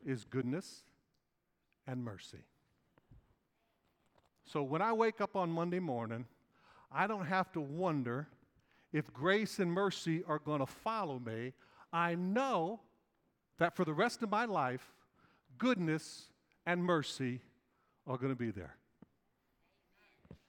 is 0.03 0.23
goodness 0.23 0.81
and 1.85 2.03
mercy. 2.03 2.45
So 4.45 4.63
when 4.63 4.81
I 4.81 4.93
wake 4.93 5.21
up 5.21 5.35
on 5.35 5.51
Monday 5.51 5.77
morning, 5.77 6.25
I 6.91 7.05
don't 7.05 7.27
have 7.27 7.51
to 7.51 7.61
wonder 7.61 8.27
if 8.91 9.13
grace 9.13 9.59
and 9.59 9.71
mercy 9.71 10.23
are 10.27 10.39
going 10.39 10.61
to 10.61 10.65
follow 10.65 11.19
me. 11.19 11.53
I 11.93 12.15
know 12.15 12.79
that 13.59 13.75
for 13.75 13.85
the 13.85 13.93
rest 13.93 14.23
of 14.23 14.31
my 14.31 14.45
life, 14.45 14.91
goodness 15.57 16.27
and 16.65 16.83
mercy 16.83 17.41
are 18.07 18.17
going 18.17 18.31
to 18.31 18.37
be 18.37 18.51
there. 18.51 18.75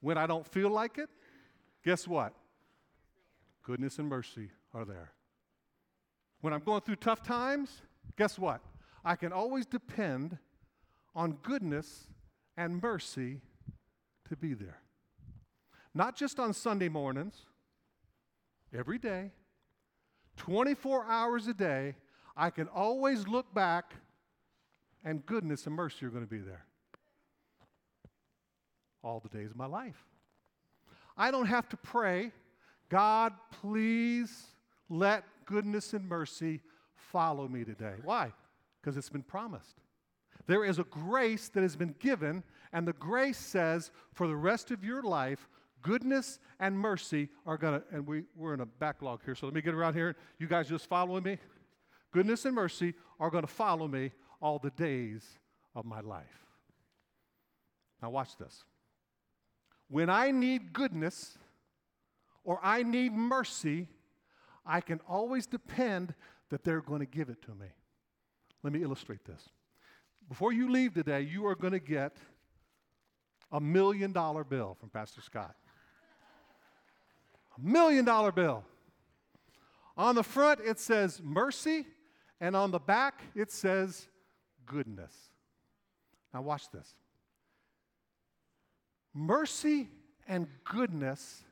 When 0.00 0.18
I 0.18 0.26
don't 0.26 0.46
feel 0.46 0.70
like 0.70 0.98
it, 0.98 1.08
guess 1.84 2.08
what? 2.08 2.34
Goodness 3.62 3.98
and 3.98 4.08
mercy 4.08 4.50
are 4.74 4.84
there. 4.84 5.12
When 6.40 6.52
I'm 6.52 6.60
going 6.60 6.80
through 6.80 6.96
tough 6.96 7.22
times, 7.22 7.82
guess 8.16 8.38
what? 8.38 8.60
I 9.04 9.14
can 9.14 9.32
always 9.32 9.66
depend 9.66 10.38
on 11.14 11.32
goodness 11.42 12.08
and 12.56 12.82
mercy 12.82 13.40
to 14.28 14.36
be 14.36 14.54
there. 14.54 14.80
Not 15.94 16.16
just 16.16 16.40
on 16.40 16.52
Sunday 16.52 16.88
mornings, 16.88 17.34
every 18.76 18.98
day, 18.98 19.30
24 20.36 21.04
hours 21.06 21.46
a 21.46 21.54
day, 21.54 21.96
I 22.36 22.50
can 22.50 22.66
always 22.68 23.28
look 23.28 23.52
back 23.54 23.94
and 25.04 25.24
goodness 25.26 25.66
and 25.66 25.74
mercy 25.74 26.06
are 26.06 26.10
going 26.10 26.24
to 26.24 26.30
be 26.30 26.38
there 26.38 26.64
all 29.02 29.20
the 29.20 29.28
days 29.28 29.50
of 29.50 29.56
my 29.56 29.66
life. 29.66 30.06
I 31.16 31.30
don't 31.30 31.46
have 31.46 31.68
to 31.70 31.76
pray, 31.76 32.30
God, 32.88 33.32
please 33.60 34.46
let 34.88 35.24
goodness 35.44 35.92
and 35.92 36.08
mercy 36.08 36.60
follow 36.94 37.48
me 37.48 37.64
today. 37.64 37.94
Why? 38.04 38.32
Because 38.80 38.96
it's 38.96 39.08
been 39.08 39.22
promised. 39.22 39.80
There 40.46 40.64
is 40.64 40.78
a 40.78 40.84
grace 40.84 41.48
that 41.50 41.62
has 41.62 41.76
been 41.76 41.94
given, 41.98 42.42
and 42.72 42.86
the 42.86 42.92
grace 42.94 43.38
says, 43.38 43.90
for 44.12 44.26
the 44.26 44.36
rest 44.36 44.70
of 44.70 44.84
your 44.84 45.02
life, 45.02 45.48
Goodness 45.82 46.38
and 46.60 46.78
mercy 46.78 47.28
are 47.44 47.56
going 47.56 47.80
to, 47.80 47.86
and 47.92 48.06
we, 48.06 48.22
we're 48.36 48.54
in 48.54 48.60
a 48.60 48.66
backlog 48.66 49.20
here, 49.24 49.34
so 49.34 49.46
let 49.46 49.54
me 49.54 49.60
get 49.60 49.74
around 49.74 49.94
here. 49.94 50.16
You 50.38 50.46
guys 50.46 50.68
just 50.68 50.88
following 50.88 51.24
me? 51.24 51.38
Goodness 52.12 52.44
and 52.44 52.54
mercy 52.54 52.94
are 53.18 53.30
going 53.30 53.42
to 53.42 53.52
follow 53.52 53.88
me 53.88 54.12
all 54.42 54.58
the 54.58 54.70
days 54.70 55.24
of 55.74 55.86
my 55.86 56.00
life. 56.00 56.44
Now, 58.02 58.10
watch 58.10 58.36
this. 58.36 58.64
When 59.88 60.10
I 60.10 60.32
need 60.32 60.72
goodness 60.72 61.38
or 62.44 62.58
I 62.62 62.82
need 62.82 63.12
mercy, 63.12 63.86
I 64.66 64.80
can 64.80 65.00
always 65.08 65.46
depend 65.46 66.14
that 66.50 66.64
they're 66.64 66.80
going 66.80 67.00
to 67.00 67.06
give 67.06 67.28
it 67.28 67.40
to 67.42 67.50
me. 67.52 67.68
Let 68.62 68.72
me 68.72 68.82
illustrate 68.82 69.24
this. 69.24 69.48
Before 70.28 70.52
you 70.52 70.70
leave 70.70 70.94
today, 70.94 71.22
you 71.22 71.46
are 71.46 71.54
going 71.54 71.72
to 71.72 71.78
get 71.78 72.16
a 73.52 73.60
million 73.60 74.12
dollar 74.12 74.44
bill 74.44 74.76
from 74.80 74.88
Pastor 74.88 75.20
Scott. 75.20 75.54
A 77.56 77.60
million 77.60 78.04
dollar 78.04 78.32
bill. 78.32 78.64
On 79.96 80.14
the 80.14 80.22
front, 80.22 80.60
it 80.60 80.80
says 80.80 81.20
mercy, 81.22 81.86
and 82.40 82.56
on 82.56 82.70
the 82.70 82.78
back, 82.78 83.22
it 83.34 83.52
says 83.52 84.08
goodness. 84.66 85.12
Now, 86.32 86.42
watch 86.42 86.70
this. 86.70 86.94
Mercy 89.14 89.88
and 90.26 90.46
goodness 90.64 91.44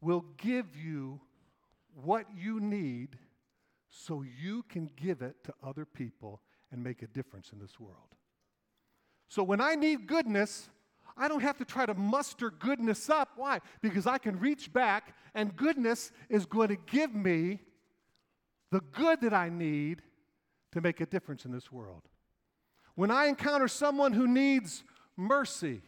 will 0.00 0.24
give 0.38 0.76
you 0.76 1.20
what 2.02 2.26
you 2.36 2.60
need 2.60 3.18
so 3.90 4.24
you 4.40 4.64
can 4.68 4.90
give 4.96 5.22
it 5.22 5.36
to 5.44 5.54
other 5.62 5.84
people 5.84 6.40
and 6.72 6.82
make 6.82 7.02
a 7.02 7.06
difference 7.06 7.50
in 7.52 7.58
this 7.58 7.78
world. 7.78 8.14
So 9.28 9.42
when 9.42 9.60
I 9.60 9.74
need 9.74 10.06
goodness, 10.06 10.68
I 11.16 11.28
don't 11.28 11.40
have 11.40 11.58
to 11.58 11.64
try 11.64 11.86
to 11.86 11.94
muster 11.94 12.50
goodness 12.50 13.08
up. 13.08 13.30
Why? 13.36 13.60
Because 13.82 14.06
I 14.06 14.18
can 14.18 14.38
reach 14.40 14.72
back, 14.72 15.14
and 15.34 15.54
goodness 15.54 16.10
is 16.28 16.46
going 16.46 16.68
to 16.68 16.76
give 16.76 17.14
me 17.14 17.60
the 18.72 18.80
good 18.80 19.20
that 19.20 19.32
I 19.32 19.48
need 19.48 20.02
to 20.74 20.80
make 20.80 21.00
a 21.00 21.06
difference 21.06 21.44
in 21.44 21.52
this 21.52 21.72
world. 21.72 22.02
When 22.96 23.10
I 23.10 23.26
encounter 23.26 23.68
someone 23.68 24.12
who 24.12 24.26
needs 24.26 24.84
mercy, 25.16 25.80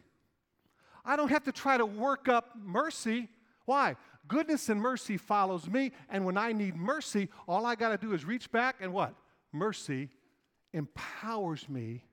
I 1.04 1.16
don't 1.16 1.28
have 1.28 1.44
to 1.44 1.52
try 1.52 1.76
to 1.76 1.84
work 1.84 2.28
up 2.28 2.56
mercy. 2.56 3.28
Why? 3.64 3.96
Goodness 4.28 4.68
and 4.68 4.80
mercy 4.80 5.16
follows 5.16 5.68
me, 5.68 5.92
and 6.08 6.24
when 6.24 6.36
I 6.36 6.52
need 6.52 6.76
mercy, 6.76 7.28
all 7.46 7.66
I 7.66 7.74
got 7.74 7.90
to 7.90 7.96
do 7.96 8.12
is 8.12 8.24
reach 8.24 8.50
back 8.50 8.76
and 8.80 8.92
what? 8.92 9.14
Mercy 9.52 10.08
empowers 10.72 11.68
me 11.68 12.04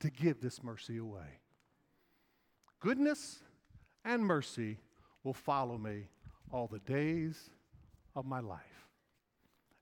to 0.00 0.10
give 0.10 0.40
this 0.40 0.62
mercy 0.62 0.98
away. 0.98 1.40
Goodness 2.80 3.40
and 4.04 4.24
mercy 4.24 4.78
will 5.24 5.34
follow 5.34 5.78
me 5.78 6.08
all 6.50 6.66
the 6.66 6.80
days 6.80 7.50
of 8.14 8.26
my 8.26 8.40
life. 8.40 8.88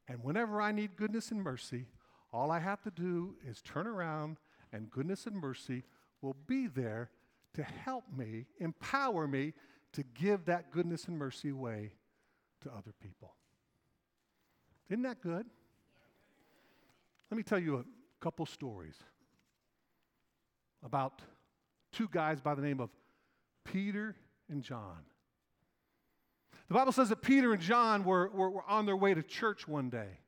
And 0.09 0.23
whenever 0.23 0.61
I 0.61 0.73
need 0.73 0.97
goodness 0.97 1.31
and 1.31 1.43
mercy, 1.43 1.87
all 2.33 2.51
I 2.51 2.59
have 2.61 2.83
to 2.83 2.91
do 2.91 3.35
is 3.47 3.61
turn 3.63 3.87
around, 3.87 4.39
and 4.73 4.91
goodness 4.91 5.27
and 5.27 5.37
mercy 5.37 5.83
will 6.23 6.37
be 6.47 6.67
there 6.67 7.11
to 7.55 7.63
help 7.63 8.05
me, 8.17 8.47
empower 8.59 9.27
me 9.27 9.53
to 9.93 10.05
give 10.15 10.45
that 10.45 10.71
goodness 10.71 11.07
and 11.07 11.19
mercy 11.19 11.49
away 11.49 11.93
to 12.63 12.71
other 12.71 12.93
people. 13.01 13.35
Isn't 14.89 15.03
that 15.03 15.21
good? 15.21 15.47
Let 17.31 17.37
me 17.37 17.43
tell 17.43 17.59
you 17.59 17.79
a 17.79 17.85
couple 18.21 18.47
stories 18.47 18.97
about 20.85 21.23
two 21.93 22.09
guys 22.11 22.41
by 22.41 22.55
the 22.55 22.63
name 22.63 22.81
of 22.81 22.91
Peter 23.65 24.17
and 24.49 24.63
John. 24.63 24.99
The 26.69 26.75
Bible 26.75 26.93
says 26.93 27.09
that 27.09 27.23
Peter 27.23 27.53
and 27.53 27.61
John 27.61 28.05
were, 28.05 28.31
were, 28.31 28.51
were, 28.51 28.65
on 28.69 28.87
their 28.87 28.97
way 28.97 29.13
to 29.13 29.23
church 29.23 29.67
one 29.67 29.91
day. 29.91 30.19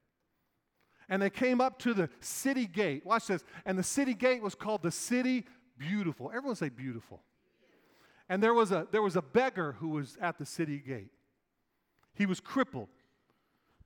And 1.12 1.20
they 1.20 1.28
came 1.28 1.60
up 1.60 1.78
to 1.80 1.92
the 1.92 2.08
city 2.20 2.66
gate. 2.66 3.04
Watch 3.04 3.26
this. 3.26 3.44
And 3.66 3.78
the 3.78 3.82
city 3.82 4.14
gate 4.14 4.40
was 4.40 4.54
called 4.54 4.82
the 4.82 4.90
City 4.90 5.44
Beautiful. 5.76 6.30
Everyone 6.34 6.56
say 6.56 6.70
beautiful. 6.70 7.20
And 8.30 8.42
there 8.42 8.54
was 8.54 8.72
a, 8.72 8.88
there 8.90 9.02
was 9.02 9.14
a 9.14 9.20
beggar 9.20 9.72
who 9.72 9.90
was 9.90 10.16
at 10.22 10.38
the 10.38 10.46
city 10.46 10.78
gate. 10.78 11.10
He 12.14 12.24
was 12.24 12.40
crippled, 12.40 12.88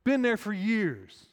been 0.05 0.23
there 0.23 0.37
for 0.37 0.53
years. 0.53 1.27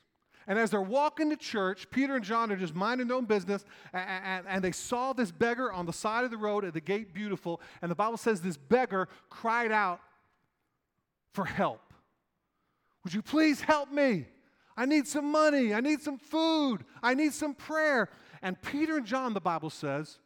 And 0.48 0.58
as 0.58 0.72
they're 0.72 0.82
walking 0.82 1.30
to 1.30 1.36
church, 1.36 1.88
Peter 1.92 2.16
and 2.16 2.26
John 2.26 2.52
are 2.52 2.56
just 2.56 2.74
minding 2.74 3.08
their 3.08 3.18
own 3.18 3.26
business, 3.26 3.64
and, 3.94 4.10
and, 4.26 4.48
and, 4.48 4.64
they 4.64 4.72
saw 4.72 5.14
this 5.14 5.32
beggar 5.32 5.72
on 5.72 5.86
the 5.86 5.94
side 5.94 6.26
of 6.26 6.32
the 6.32 6.38
road 6.38 6.66
at 6.66 6.74
the 6.74 6.82
gate, 6.82 7.14
beautiful. 7.14 7.62
And 7.84 7.92
the 7.92 7.96
Bible 7.96 8.18
says 8.18 8.42
this 8.42 8.58
beggar 8.58 9.10
cried 9.30 9.72
out 9.72 10.00
for 11.34 11.46
help. 11.46 11.94
Would 13.04 13.14
you 13.14 13.22
please 13.22 13.62
help 13.62 13.92
me? 13.92 14.26
I 14.76 14.86
need 14.86 15.08
some 15.08 15.32
money. 15.32 15.74
I 15.74 15.82
need 15.82 16.02
some 16.02 16.18
food. 16.18 16.86
I 17.02 17.14
need 17.14 17.34
some 17.34 17.54
prayer. 17.54 18.10
And 18.42 18.62
Peter 18.62 18.98
and 18.98 19.06
John, 19.06 19.34
the 19.34 19.42
Bible 19.42 19.70
says, 19.70 20.20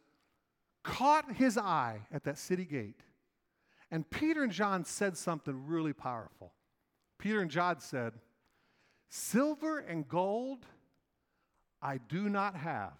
caught 0.82 1.32
his 1.34 1.58
eye 1.58 2.00
at 2.12 2.24
that 2.24 2.38
city 2.38 2.64
gate. 2.64 3.00
And 3.90 4.08
Peter 4.08 4.42
and 4.42 4.52
John 4.52 4.84
said 4.84 5.16
something 5.16 5.66
really 5.66 5.92
powerful. 5.92 6.52
Peter 7.18 7.40
and 7.40 7.50
John 7.50 7.80
said, 7.80 8.12
Silver 9.08 9.78
and 9.78 10.06
gold 10.06 10.66
I 11.80 11.98
do 11.98 12.28
not 12.28 12.56
have, 12.56 12.94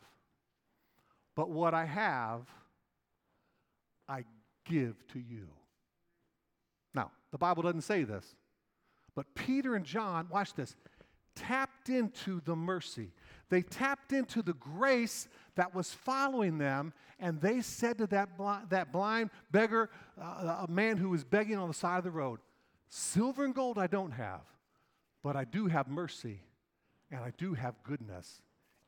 but 1.34 1.50
what 1.50 1.74
I 1.74 1.84
have, 1.84 2.42
I 4.08 4.24
give 4.64 4.94
to 5.08 5.18
you. 5.18 5.48
Now, 6.94 7.10
the 7.32 7.38
Bible 7.38 7.62
doesn't 7.64 7.82
say 7.82 8.04
this, 8.04 8.36
but 9.14 9.26
Peter 9.34 9.74
and 9.74 9.84
John, 9.84 10.28
watch 10.30 10.54
this, 10.54 10.76
tapped 11.38 11.88
into 11.88 12.40
the 12.44 12.56
mercy. 12.56 13.12
They 13.50 13.62
tapped 13.62 14.12
into 14.12 14.42
the 14.42 14.52
grace 14.54 15.28
that 15.54 15.74
was 15.74 15.92
following 15.92 16.58
them, 16.58 16.92
and 17.18 17.40
they 17.40 17.60
said 17.60 17.98
to 17.98 18.06
that, 18.08 18.36
blind, 18.36 18.70
that 18.70 18.92
blind 18.92 19.30
beggar, 19.50 19.90
uh, 20.20 20.66
a 20.66 20.70
man 20.70 20.96
who 20.96 21.10
was 21.10 21.24
begging 21.24 21.56
on 21.56 21.68
the 21.68 21.74
side 21.74 21.98
of 21.98 22.04
the 22.04 22.10
road, 22.10 22.40
Silver 22.90 23.44
and 23.44 23.54
gold 23.54 23.78
I 23.78 23.86
don't 23.86 24.12
have, 24.12 24.40
but 25.22 25.36
I 25.36 25.44
do 25.44 25.66
have 25.66 25.88
mercy 25.88 26.40
and 27.10 27.20
I 27.20 27.32
do 27.36 27.54
have 27.54 27.74
goodness. 27.82 28.40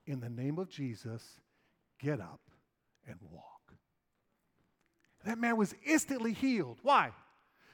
In 0.06 0.20
the 0.20 0.28
name 0.28 0.58
of 0.58 0.68
Jesus, 0.68 1.22
get 1.98 2.20
up 2.20 2.40
and 3.06 3.16
walk. 3.30 3.44
That 5.24 5.38
man 5.38 5.56
was 5.56 5.74
instantly 5.84 6.32
healed. 6.32 6.78
Why? 6.82 7.10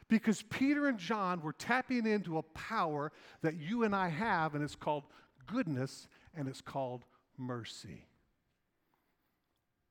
Because 0.09 0.43
Peter 0.43 0.87
and 0.87 0.99
John 0.99 1.41
were 1.43 1.53
tapping 1.53 2.07
into 2.07 2.39
a 2.39 2.43
power 2.43 3.11
that 3.43 3.57
you 3.57 3.83
and 3.83 3.95
I 3.95 4.09
have, 4.09 4.55
and 4.55 4.63
it's 4.63 4.77
called 4.77 5.05
goodness 5.47 6.09
and 6.35 6.49
it's 6.49 6.61
called 6.61 7.05
mercy. 7.37 8.07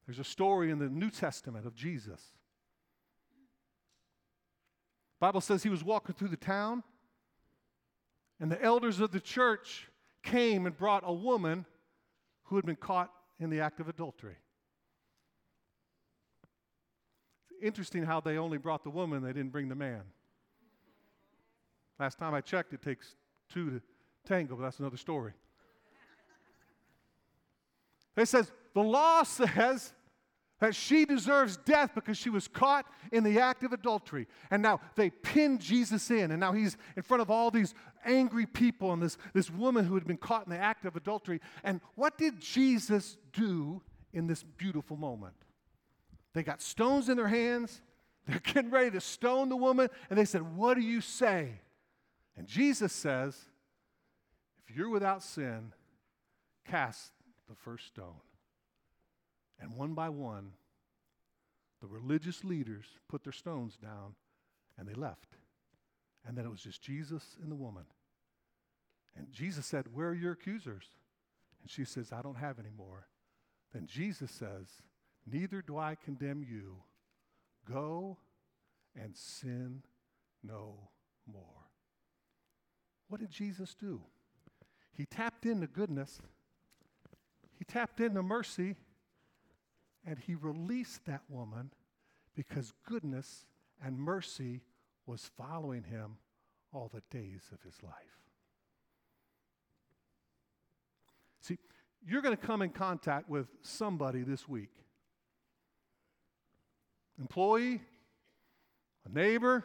There's 0.06 0.20
a 0.20 0.24
story 0.24 0.72
in 0.72 0.80
the 0.80 0.90
New 0.90 1.10
Testament 1.10 1.66
of 1.66 1.76
Jesus. 1.76 2.22
Bible 5.20 5.42
says 5.42 5.64
he 5.64 5.70
was 5.70 5.84
walking 5.84 6.14
through 6.14 6.28
the 6.28 6.38
town 6.38 6.84
and 8.40 8.52
the 8.52 8.62
elders 8.62 9.00
of 9.00 9.12
the 9.12 9.20
church 9.20 9.88
came 10.24 10.66
and 10.66 10.78
brought 10.78 11.04
a 11.06 11.14
woman 11.14 11.66
who 12.44 12.58
had 12.58 12.66
been 12.66 12.76
caught 12.76 13.12
in 13.40 13.50
the 13.50 13.62
act 13.62 13.80
of 13.80 13.88
adultery. 13.88 14.36
It's 17.44 17.45
interesting 17.62 18.04
how 18.04 18.20
they 18.22 18.38
only 18.38 18.58
brought 18.58 18.84
the 18.84 18.90
woman, 18.90 19.24
they 19.24 19.34
didn't 19.34 19.52
bring 19.52 19.70
the 19.70 19.76
man. 19.76 20.02
Last 22.00 22.20
time 22.20 22.34
I 22.34 22.42
checked, 22.42 22.74
it 22.74 22.82
takes 22.82 23.16
two 23.50 23.70
to 23.70 23.82
tango, 24.26 24.56
but 24.56 24.64
that's 24.64 24.80
another 24.80 24.98
story. 24.98 25.34
It 28.18 28.28
says, 28.28 28.52
the 28.74 28.82
law 28.82 29.24
says 29.24 29.94
that 30.60 30.74
she 30.74 31.06
deserves 31.06 31.58
death 31.58 31.92
because 31.94 32.18
she 32.18 32.30
was 32.30 32.48
caught 32.48 32.86
in 33.12 33.24
the 33.24 33.40
act 33.40 33.64
of 33.64 33.74
adultery. 33.74 34.28
And 34.52 34.62
now 34.62 34.80
they 34.96 35.10
pin 35.10 35.60
Jesus 35.60 36.10
in, 36.12 36.32
and 36.32 36.40
now 36.40 36.54
he's 36.54 36.78
in 36.96 37.04
front 37.04 37.22
of 37.22 37.30
all 37.30 37.52
these 37.52 37.74
angry 38.06 38.46
people 38.46 38.94
and 38.94 39.02
this, 39.02 39.18
this 39.34 39.50
woman 39.50 39.86
who 39.86 39.96
had 39.96 40.08
been 40.08 40.18
caught 40.18 40.46
in 40.46 40.52
the 40.52 40.60
act 40.60 40.86
of 40.86 40.96
adultery. 40.96 41.42
And 41.64 41.82
what 41.96 42.18
did 42.18 42.40
Jesus 42.40 43.18
do 43.34 43.82
in 44.14 44.28
this 44.28 44.44
beautiful 44.44 44.96
moment? 44.96 45.36
They 46.36 46.44
got 46.44 46.62
stones 46.62 47.08
in 47.08 47.16
their 47.16 47.30
hands, 47.30 47.82
they're 48.28 48.40
getting 48.40 48.70
ready 48.70 48.92
to 48.92 49.02
stone 49.02 49.50
the 49.50 49.56
woman, 49.56 49.90
and 50.10 50.20
they 50.20 50.26
said, 50.26 50.56
What 50.56 50.76
do 50.76 50.82
you 50.82 51.02
say? 51.02 51.62
And 52.38 52.46
Jesus 52.46 52.92
says, 52.92 53.36
If 54.68 54.76
you're 54.76 54.90
without 54.90 55.24
sin, 55.24 55.72
cast 56.68 57.14
the 57.48 57.56
first 57.56 57.88
stone. 57.88 58.20
And 59.60 59.78
one 59.78 59.94
by 59.94 60.10
one, 60.10 60.52
the 61.82 61.88
religious 61.88 62.44
leaders 62.44 62.86
put 63.08 63.24
their 63.24 63.32
stones 63.32 63.78
down 63.78 64.16
and 64.78 64.88
they 64.88 64.94
left. 64.94 65.38
And 66.28 66.38
then 66.38 66.46
it 66.46 66.50
was 66.50 66.62
just 66.62 66.82
Jesus 66.82 67.38
and 67.42 67.50
the 67.50 67.56
woman. 67.56 67.86
And 69.16 69.32
Jesus 69.32 69.66
said, 69.66 69.86
Where 69.94 70.10
are 70.10 70.14
your 70.14 70.34
accusers? 70.34 70.84
And 71.62 71.72
she 71.72 71.86
says, 71.86 72.12
I 72.12 72.22
don't 72.22 72.36
have 72.36 72.60
any 72.60 72.72
more. 72.76 73.08
Then 73.72 73.88
Jesus 73.88 74.32
says, 74.32 74.68
Neither 75.30 75.62
do 75.62 75.78
I 75.78 75.96
condemn 75.96 76.44
you. 76.44 76.78
Go 77.70 78.18
and 78.96 79.16
sin 79.16 79.82
no 80.44 80.90
more. 81.32 81.44
What 83.08 83.22
did 83.22 83.32
Jesus 83.32 83.76
do? 83.76 84.02
He 84.94 85.06
tapped 85.06 85.46
into 85.46 85.68
goodness, 85.68 86.22
he 87.58 87.66
tapped 87.66 88.00
into 88.00 88.24
mercy, 88.24 88.76
and 90.06 90.18
he 90.20 90.36
released 90.36 91.06
that 91.06 91.22
woman 91.30 91.72
because 92.36 92.74
goodness 92.88 93.46
and 93.84 93.98
mercy 93.98 94.62
was 95.06 95.32
following 95.38 95.84
him 95.84 96.18
all 96.72 96.90
the 96.94 97.02
days 97.10 97.50
of 97.52 97.62
his 97.62 97.82
life. 97.84 97.94
See, 101.42 101.58
you're 102.06 102.22
going 102.22 102.36
to 102.36 102.46
come 102.46 102.62
in 102.62 102.70
contact 102.70 103.30
with 103.30 103.48
somebody 103.62 104.24
this 104.24 104.48
week 104.48 104.85
employee, 107.20 107.82
a 109.06 109.10
neighbor, 109.10 109.64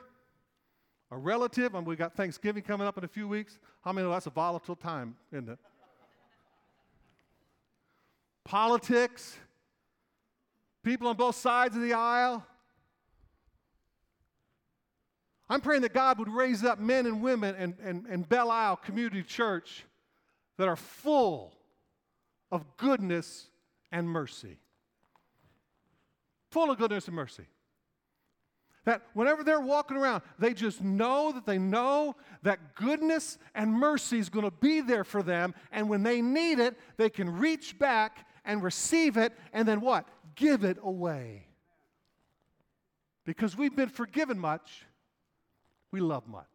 a 1.10 1.18
relative, 1.18 1.74
and 1.74 1.86
we 1.86 1.96
got 1.96 2.14
Thanksgiving 2.14 2.62
coming 2.62 2.86
up 2.86 2.96
in 2.98 3.04
a 3.04 3.08
few 3.08 3.26
weeks. 3.26 3.58
How 3.82 3.92
many 3.92 4.06
know 4.06 4.12
that's 4.12 4.26
a 4.26 4.30
volatile 4.30 4.76
time, 4.76 5.16
isn't 5.32 5.48
it? 5.48 5.58
Politics, 8.44 9.36
people 10.82 11.08
on 11.08 11.16
both 11.16 11.36
sides 11.36 11.76
of 11.76 11.82
the 11.82 11.92
aisle. 11.92 12.44
I'm 15.48 15.60
praying 15.60 15.82
that 15.82 15.92
God 15.92 16.20
would 16.20 16.28
raise 16.28 16.62
up 16.62 16.78
men 16.78 17.06
and 17.06 17.20
women 17.20 17.56
in, 17.56 17.74
in, 17.84 18.06
in 18.08 18.22
Belle 18.22 18.50
Isle 18.50 18.76
Community 18.76 19.24
Church 19.24 19.84
that 20.58 20.68
are 20.68 20.76
full 20.76 21.52
of 22.52 22.64
goodness 22.76 23.48
and 23.90 24.08
mercy. 24.08 24.58
Full 26.50 26.70
of 26.70 26.78
goodness 26.78 27.06
and 27.06 27.16
mercy. 27.16 27.46
That 28.84 29.02
whenever 29.12 29.44
they're 29.44 29.60
walking 29.60 29.96
around, 29.96 30.22
they 30.38 30.54
just 30.54 30.82
know 30.82 31.32
that 31.32 31.44
they 31.44 31.58
know 31.58 32.16
that 32.42 32.74
goodness 32.74 33.38
and 33.54 33.72
mercy 33.72 34.18
is 34.18 34.30
going 34.30 34.46
to 34.46 34.50
be 34.50 34.80
there 34.80 35.04
for 35.04 35.22
them. 35.22 35.54
And 35.70 35.88
when 35.88 36.02
they 36.02 36.22
need 36.22 36.58
it, 36.58 36.76
they 36.96 37.10
can 37.10 37.28
reach 37.28 37.78
back 37.78 38.26
and 38.44 38.62
receive 38.62 39.16
it 39.16 39.32
and 39.52 39.68
then 39.68 39.80
what? 39.80 40.08
Give 40.34 40.64
it 40.64 40.78
away. 40.82 41.46
Because 43.26 43.56
we've 43.56 43.76
been 43.76 43.90
forgiven 43.90 44.38
much, 44.38 44.86
we 45.92 46.00
love 46.00 46.26
much. 46.26 46.46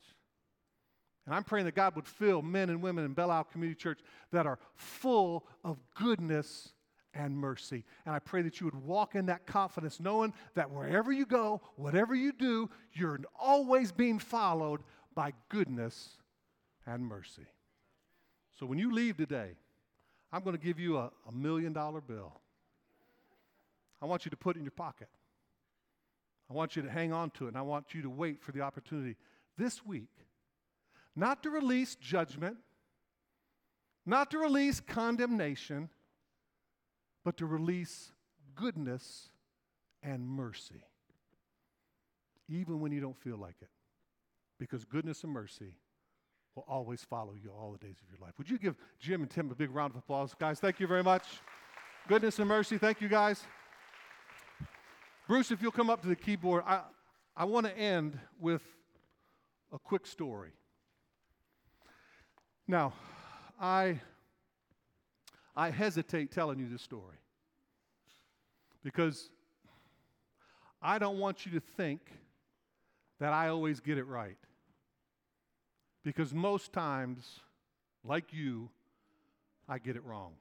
And 1.25 1.33
I'm 1.33 1.43
praying 1.43 1.65
that 1.65 1.75
God 1.75 1.95
would 1.95 2.07
fill 2.07 2.41
men 2.41 2.69
and 2.69 2.81
women 2.81 3.05
in 3.05 3.13
Belle 3.13 3.31
Isle 3.31 3.45
Community 3.45 3.77
Church 3.77 3.99
that 4.31 4.45
are 4.45 4.59
full 4.73 5.45
of 5.63 5.77
goodness 5.95 6.73
and 7.15 7.37
mercy. 7.37 7.83
And 8.05 8.13
I 8.13 8.19
pray 8.19 8.41
that 8.43 8.59
you 8.59 8.65
would 8.65 8.75
walk 8.75 9.15
in 9.15 9.25
that 9.27 9.45
confidence, 9.45 9.99
knowing 9.99 10.33
that 10.53 10.69
wherever 10.69 11.11
you 11.11 11.25
go, 11.25 11.61
whatever 11.75 12.13
you 12.13 12.31
do, 12.31 12.69
you're 12.93 13.19
always 13.39 13.91
being 13.91 14.19
followed 14.19 14.81
by 15.15 15.33
goodness 15.49 16.17
and 16.85 17.05
mercy. 17.05 17.47
So 18.59 18.65
when 18.65 18.77
you 18.77 18.91
leave 18.91 19.17
today, 19.17 19.51
I'm 20.31 20.43
going 20.43 20.55
to 20.55 20.61
give 20.63 20.79
you 20.79 20.97
a, 20.97 21.11
a 21.27 21.31
million 21.31 21.73
dollar 21.73 22.01
bill. 22.01 22.39
I 24.01 24.05
want 24.05 24.25
you 24.25 24.31
to 24.31 24.37
put 24.37 24.55
it 24.55 24.59
in 24.59 24.65
your 24.65 24.71
pocket. 24.71 25.07
I 26.49 26.53
want 26.53 26.75
you 26.75 26.81
to 26.83 26.89
hang 26.89 27.11
on 27.11 27.31
to 27.31 27.45
it, 27.45 27.49
and 27.49 27.57
I 27.57 27.61
want 27.61 27.93
you 27.93 28.01
to 28.03 28.09
wait 28.09 28.43
for 28.43 28.51
the 28.51 28.61
opportunity 28.61 29.15
this 29.57 29.83
week 29.85 30.09
not 31.15 31.41
to 31.43 31.49
release 31.49 31.95
judgment, 31.95 32.57
not 34.05 34.29
to 34.31 34.37
release 34.37 34.79
condemnation, 34.79 35.89
but 37.25 37.35
to 37.37 37.45
release 37.45 38.11
goodness 38.53 39.29
and 40.01 40.25
mercy, 40.25 40.83
even 42.47 42.79
when 42.79 42.91
you 42.91 43.01
don't 43.01 43.17
feel 43.17 43.35
like 43.35 43.55
it. 43.61 43.69
Because 44.59 44.85
goodness 44.85 45.23
and 45.23 45.33
mercy 45.33 45.75
will 46.55 46.65
always 46.69 47.03
follow 47.03 47.33
you 47.33 47.51
all 47.51 47.73
the 47.73 47.79
days 47.79 47.97
of 48.01 48.09
your 48.09 48.25
life. 48.25 48.35
Would 48.37 48.49
you 48.49 48.57
give 48.57 48.75
Jim 48.99 49.21
and 49.21 49.29
Tim 49.29 49.51
a 49.51 49.55
big 49.55 49.71
round 49.71 49.91
of 49.91 49.97
applause? 49.97 50.33
Guys, 50.39 50.59
thank 50.59 50.79
you 50.79 50.87
very 50.87 51.03
much. 51.03 51.23
Goodness 52.07 52.39
and 52.39 52.47
mercy, 52.47 52.77
thank 52.77 53.01
you 53.01 53.09
guys. 53.09 53.43
Bruce, 55.27 55.49
if 55.49 55.61
you'll 55.61 55.71
come 55.71 55.89
up 55.89 56.01
to 56.03 56.07
the 56.07 56.15
keyboard, 56.15 56.63
I, 56.65 56.81
I 57.35 57.45
want 57.45 57.65
to 57.65 57.75
end 57.75 58.19
with 58.39 58.61
a 59.73 59.79
quick 59.79 60.05
story. 60.05 60.51
Now, 62.67 62.93
I, 63.59 63.99
I 65.55 65.69
hesitate 65.69 66.31
telling 66.31 66.59
you 66.59 66.67
this 66.67 66.81
story 66.81 67.17
because 68.83 69.29
I 70.81 70.99
don't 70.99 71.17
want 71.17 71.45
you 71.45 71.53
to 71.53 71.59
think 71.59 72.01
that 73.19 73.33
I 73.33 73.47
always 73.47 73.79
get 73.79 73.97
it 73.97 74.03
right. 74.03 74.37
Because 76.03 76.33
most 76.33 76.73
times, 76.73 77.39
like 78.03 78.33
you, 78.33 78.69
I 79.67 79.79
get 79.79 79.95
it 79.95 80.03
wrong. 80.03 80.33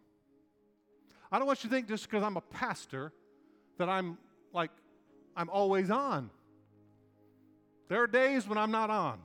I 1.32 1.38
don't 1.38 1.46
want 1.46 1.64
you 1.64 1.70
to 1.70 1.74
think 1.74 1.88
just 1.88 2.08
because 2.08 2.22
I'm 2.22 2.36
a 2.36 2.42
pastor 2.42 3.12
that 3.78 3.88
I'm 3.88 4.18
like, 4.52 4.70
I'm 5.36 5.48
always 5.48 5.90
on. 5.90 6.30
There 7.88 8.02
are 8.02 8.06
days 8.06 8.46
when 8.46 8.58
I'm 8.58 8.70
not 8.70 8.90
on. 8.90 9.20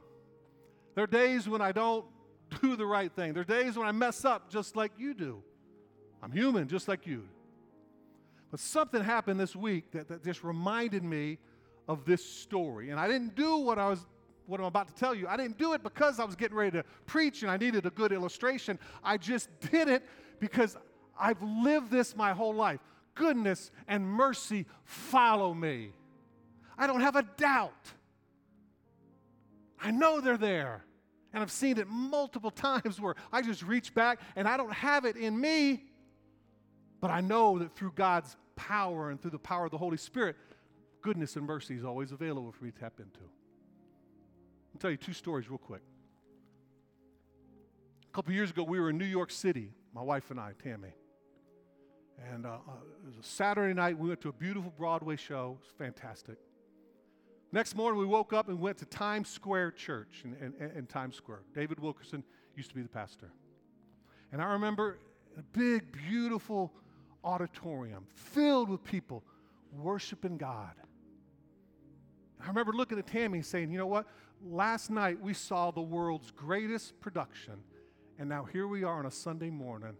There 0.95 1.03
are 1.03 1.07
days 1.07 1.47
when 1.47 1.61
I 1.61 1.71
don't 1.71 2.05
do 2.61 2.75
the 2.75 2.85
right 2.85 3.11
thing. 3.11 3.33
There 3.33 3.41
are 3.41 3.43
days 3.43 3.77
when 3.77 3.87
I 3.87 3.91
mess 3.91 4.23
up 4.23 4.49
just 4.49 4.75
like 4.75 4.93
you 4.97 5.13
do. 5.13 5.43
I'm 6.21 6.31
human 6.31 6.67
just 6.67 6.87
like 6.87 7.07
you. 7.07 7.23
But 8.51 8.59
something 8.59 9.03
happened 9.03 9.39
this 9.39 9.55
week 9.55 9.91
that, 9.91 10.07
that 10.07 10.23
just 10.23 10.43
reminded 10.43 11.03
me 11.03 11.37
of 11.87 12.05
this 12.05 12.23
story. 12.23 12.89
And 12.89 12.99
I 12.99 13.07
didn't 13.07 13.35
do 13.35 13.57
what 13.57 13.79
I 13.79 13.89
was 13.89 14.05
what 14.49 14.59
I'm 14.59 14.65
about 14.65 14.87
to 14.87 14.95
tell 14.95 15.13
you. 15.13 15.27
I 15.27 15.37
didn't 15.37 15.59
do 15.59 15.73
it 15.73 15.83
because 15.83 16.19
I 16.19 16.25
was 16.25 16.35
getting 16.35 16.57
ready 16.57 16.71
to 16.71 16.83
preach 17.05 17.43
and 17.43 17.51
I 17.51 17.57
needed 17.57 17.85
a 17.85 17.91
good 17.91 18.11
illustration. 18.11 18.79
I 19.03 19.17
just 19.17 19.47
did 19.71 19.87
it 19.87 20.03
because 20.39 20.75
I've 21.19 21.41
lived 21.41 21.91
this 21.91 22.15
my 22.15 22.33
whole 22.33 22.53
life. 22.53 22.79
Goodness 23.13 23.69
and 23.87 24.07
mercy 24.07 24.65
follow 24.85 25.53
me. 25.53 25.91
I 26.79 26.87
don't 26.87 27.01
have 27.01 27.15
a 27.15 27.23
doubt. 27.37 27.73
I 29.81 29.91
know 29.91 30.19
they're 30.19 30.37
there. 30.37 30.83
And 31.31 31.43
I've 31.43 31.51
seen 31.51 31.77
it 31.77 31.87
multiple 31.87 32.51
times 32.51 32.99
where 32.99 33.15
I 33.31 33.41
just 33.41 33.61
reach 33.61 33.93
back 33.93 34.19
and 34.35 34.47
I 34.47 34.57
don't 34.57 34.73
have 34.73 35.05
it 35.05 35.15
in 35.15 35.39
me, 35.39 35.83
but 37.01 37.09
I 37.09 37.21
know 37.21 37.59
that 37.59 37.75
through 37.75 37.93
God's 37.95 38.35
power 38.55 39.09
and 39.09 39.21
through 39.21 39.31
the 39.31 39.39
power 39.39 39.65
of 39.65 39.71
the 39.71 39.77
Holy 39.77 39.97
Spirit, 39.97 40.35
goodness 41.01 41.35
and 41.35 41.45
mercy 41.45 41.75
is 41.75 41.85
always 41.85 42.11
available 42.11 42.51
for 42.51 42.65
me 42.65 42.71
to 42.71 42.79
tap 42.79 42.93
into. 42.99 43.19
I'll 44.73 44.79
tell 44.79 44.91
you 44.91 44.97
two 44.97 45.13
stories 45.13 45.49
real 45.49 45.57
quick. 45.57 45.81
A 48.11 48.15
couple 48.15 48.33
years 48.33 48.49
ago, 48.49 48.63
we 48.63 48.79
were 48.79 48.89
in 48.89 48.97
New 48.97 49.05
York 49.05 49.31
City, 49.31 49.71
my 49.93 50.01
wife 50.01 50.31
and 50.31 50.39
I, 50.39 50.53
Tammy. 50.61 50.93
And 52.31 52.45
uh, 52.45 52.49
uh, 52.49 52.71
it 53.03 53.07
was 53.07 53.17
a 53.17 53.27
Saturday 53.27 53.73
night. 53.73 53.97
We 53.97 54.09
went 54.09 54.21
to 54.21 54.29
a 54.29 54.33
beautiful 54.33 54.73
Broadway 54.77 55.15
show. 55.15 55.57
It 55.59 55.63
was 55.63 55.73
fantastic. 55.77 56.37
Next 57.51 57.75
morning, 57.75 57.99
we 57.99 58.05
woke 58.05 58.33
up 58.33 58.49
and 58.49 58.59
went 58.59 58.77
to 58.79 58.85
Times 58.85 59.29
Square 59.29 59.71
Church 59.71 60.23
in, 60.23 60.53
in, 60.59 60.71
in, 60.77 60.85
Times 60.85 61.15
Square. 61.15 61.41
David 61.55 61.79
Wilkerson 61.79 62.23
used 62.55 62.69
to 62.69 62.75
be 62.75 62.81
the 62.81 62.89
pastor. 62.89 63.31
And 64.31 64.41
I 64.41 64.45
remember 64.45 64.99
a 65.37 65.41
big, 65.41 65.91
beautiful 65.91 66.73
auditorium 67.23 68.05
filled 68.13 68.69
with 68.69 68.83
people 68.83 69.23
worshiping 69.77 70.37
God. 70.37 70.73
I 72.41 72.47
remember 72.47 72.71
looking 72.73 72.97
at 72.97 73.07
Tammy 73.07 73.41
saying, 73.41 73.71
you 73.71 73.77
know 73.77 73.87
what? 73.87 74.07
Last 74.45 74.89
night 74.89 75.21
we 75.21 75.33
saw 75.33 75.71
the 75.71 75.81
world's 75.81 76.31
greatest 76.31 76.99
production, 77.01 77.55
and 78.17 78.29
now 78.29 78.45
here 78.45 78.67
we 78.67 78.83
are 78.83 78.99
on 78.99 79.05
a 79.05 79.11
Sunday 79.11 79.49
morning, 79.49 79.97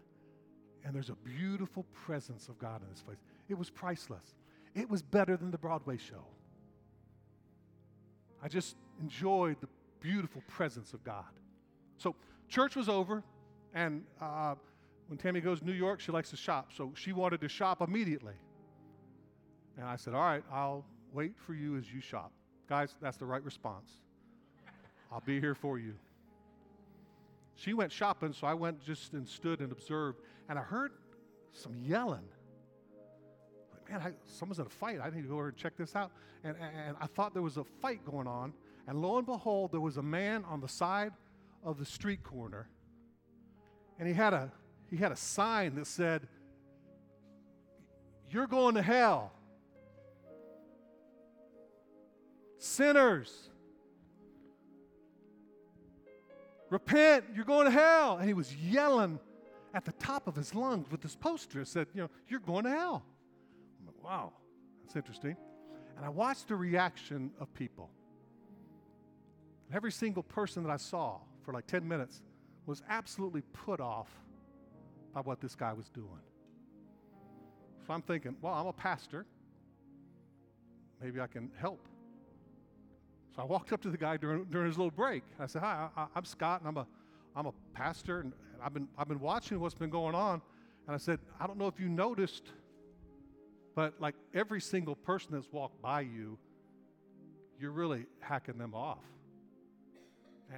and 0.84 0.94
there's 0.94 1.10
a 1.10 1.16
beautiful 1.16 1.84
presence 1.92 2.48
of 2.48 2.58
God 2.58 2.82
in 2.82 2.88
this 2.90 3.02
place. 3.02 3.18
It 3.48 3.58
was 3.58 3.68
priceless. 3.68 4.34
It 4.74 4.88
was 4.88 5.02
better 5.02 5.36
than 5.36 5.50
the 5.50 5.58
Broadway 5.58 5.98
show. 5.98 6.24
I 8.42 8.48
just 8.48 8.76
enjoyed 9.02 9.60
the 9.60 9.68
beautiful 10.00 10.42
presence 10.48 10.94
of 10.94 11.04
God. 11.04 11.24
So, 11.98 12.14
church 12.48 12.76
was 12.76 12.88
over, 12.88 13.22
and 13.74 14.04
uh, 14.20 14.54
when 15.10 15.18
Tammy 15.18 15.40
goes 15.40 15.58
to 15.58 15.66
New 15.66 15.72
York, 15.72 15.98
she 15.98 16.12
likes 16.12 16.30
to 16.30 16.36
shop. 16.36 16.70
So, 16.72 16.92
she 16.94 17.12
wanted 17.12 17.40
to 17.40 17.48
shop 17.48 17.82
immediately. 17.82 18.36
And 19.76 19.84
I 19.84 19.96
said, 19.96 20.14
All 20.14 20.22
right, 20.22 20.44
I'll 20.52 20.84
wait 21.12 21.32
for 21.36 21.52
you 21.52 21.76
as 21.76 21.92
you 21.92 22.00
shop. 22.00 22.30
Guys, 22.68 22.94
that's 23.02 23.16
the 23.16 23.26
right 23.26 23.42
response. 23.42 23.90
I'll 25.10 25.22
be 25.26 25.40
here 25.40 25.56
for 25.56 25.80
you. 25.80 25.94
She 27.56 27.74
went 27.74 27.90
shopping, 27.90 28.32
so 28.32 28.46
I 28.46 28.54
went 28.54 28.84
just 28.84 29.12
and 29.12 29.28
stood 29.28 29.58
and 29.58 29.72
observed, 29.72 30.20
and 30.48 30.56
I 30.56 30.62
heard 30.62 30.92
some 31.52 31.74
yelling 31.76 32.28
Like, 33.72 33.90
man, 33.90 34.00
I, 34.00 34.12
someone's 34.26 34.60
in 34.60 34.66
a 34.66 34.70
fight. 34.70 35.00
I 35.02 35.10
need 35.10 35.22
to 35.22 35.28
go 35.28 35.34
over 35.34 35.48
and 35.48 35.56
check 35.56 35.76
this 35.76 35.96
out. 35.96 36.12
And, 36.44 36.54
and 36.56 36.96
I 37.00 37.06
thought 37.06 37.32
there 37.32 37.42
was 37.42 37.56
a 37.56 37.64
fight 37.64 38.04
going 38.08 38.28
on. 38.28 38.52
And 38.86 39.02
lo 39.02 39.16
and 39.16 39.26
behold, 39.26 39.72
there 39.72 39.80
was 39.80 39.96
a 39.96 40.02
man 40.02 40.44
on 40.44 40.60
the 40.60 40.68
side 40.68 41.12
of 41.64 41.80
the 41.80 41.84
street 41.84 42.22
corner. 42.22 42.68
And 43.98 44.06
he 44.06 44.14
had 44.14 44.32
a, 44.32 44.52
he 44.90 44.96
had 44.96 45.12
a 45.12 45.16
sign 45.16 45.76
that 45.76 45.86
said, 45.86 46.26
You're 48.30 48.46
going 48.46 48.74
to 48.74 48.82
hell. 48.82 49.32
sinners. 52.60 53.48
Repent, 56.68 57.24
you're 57.34 57.44
going 57.44 57.64
to 57.64 57.70
hell. 57.70 58.16
And 58.18 58.28
he 58.28 58.34
was 58.34 58.54
yelling 58.54 59.18
at 59.74 59.84
the 59.84 59.92
top 59.92 60.28
of 60.28 60.36
his 60.36 60.54
lungs 60.54 60.90
with 60.90 61.00
this 61.00 61.16
poster 61.16 61.60
that 61.60 61.68
said, 61.68 61.88
You 61.94 62.02
know, 62.02 62.10
you're 62.28 62.40
going 62.40 62.64
to 62.64 62.70
hell. 62.70 63.02
Like, 63.84 64.04
wow, 64.04 64.32
that's 64.82 64.94
interesting. 64.94 65.36
And 65.96 66.06
I 66.06 66.08
watched 66.08 66.48
the 66.48 66.56
reaction 66.56 67.32
of 67.40 67.52
people. 67.54 67.90
Every 69.72 69.92
single 69.92 70.22
person 70.22 70.62
that 70.62 70.70
I 70.70 70.76
saw 70.76 71.18
for 71.44 71.52
like 71.52 71.66
10 71.66 71.86
minutes 71.86 72.22
was 72.66 72.82
absolutely 72.88 73.42
put 73.52 73.80
off 73.80 74.08
by 75.14 75.20
what 75.20 75.40
this 75.40 75.54
guy 75.54 75.72
was 75.72 75.88
doing. 75.88 76.20
So 77.86 77.92
I'm 77.92 78.02
thinking, 78.02 78.36
well, 78.40 78.54
I'm 78.54 78.66
a 78.66 78.72
pastor. 78.72 79.26
Maybe 81.02 81.20
I 81.20 81.26
can 81.26 81.50
help. 81.58 81.86
So 83.34 83.42
I 83.42 83.44
walked 83.44 83.72
up 83.72 83.80
to 83.82 83.90
the 83.90 83.96
guy 83.96 84.16
during, 84.16 84.44
during 84.44 84.66
his 84.66 84.76
little 84.76 84.90
break. 84.90 85.22
I 85.38 85.46
said, 85.46 85.62
Hi, 85.62 85.88
I, 85.96 86.06
am 86.16 86.24
Scott, 86.24 86.60
and 86.60 86.68
I'm 86.68 86.76
a, 86.76 86.86
I'm 87.34 87.46
a 87.46 87.52
pastor, 87.74 88.20
and 88.20 88.32
I've 88.62 88.74
been, 88.74 88.88
I've 88.98 89.08
been 89.08 89.20
watching 89.20 89.60
what's 89.60 89.74
been 89.74 89.90
going 89.90 90.14
on. 90.14 90.42
And 90.86 90.94
I 90.94 90.98
said, 90.98 91.20
I 91.38 91.46
don't 91.46 91.58
know 91.58 91.68
if 91.68 91.78
you 91.78 91.88
noticed, 91.88 92.50
but 93.74 93.94
like 94.00 94.14
every 94.34 94.60
single 94.60 94.96
person 94.96 95.32
that's 95.32 95.50
walked 95.52 95.80
by 95.80 96.00
you, 96.00 96.38
you're 97.60 97.70
really 97.70 98.06
hacking 98.20 98.58
them 98.58 98.74
off. 98.74 99.04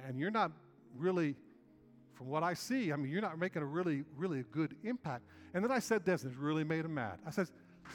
And 0.07 0.17
you're 0.17 0.31
not 0.31 0.51
really, 0.97 1.35
from 2.23 2.31
what 2.31 2.43
I 2.43 2.53
see, 2.53 2.93
I 2.93 2.95
mean, 2.95 3.11
you're 3.11 3.21
not 3.21 3.37
making 3.37 3.61
a 3.61 3.65
really, 3.65 4.05
really 4.15 4.45
good 4.49 4.77
impact. 4.85 5.25
And 5.53 5.61
then 5.61 5.71
I 5.71 5.79
said 5.79 6.05
this, 6.05 6.23
and 6.23 6.31
it 6.31 6.39
really 6.39 6.63
made 6.63 6.85
him 6.85 6.93
mad. 6.93 7.19
I 7.27 7.31
said, 7.31 7.49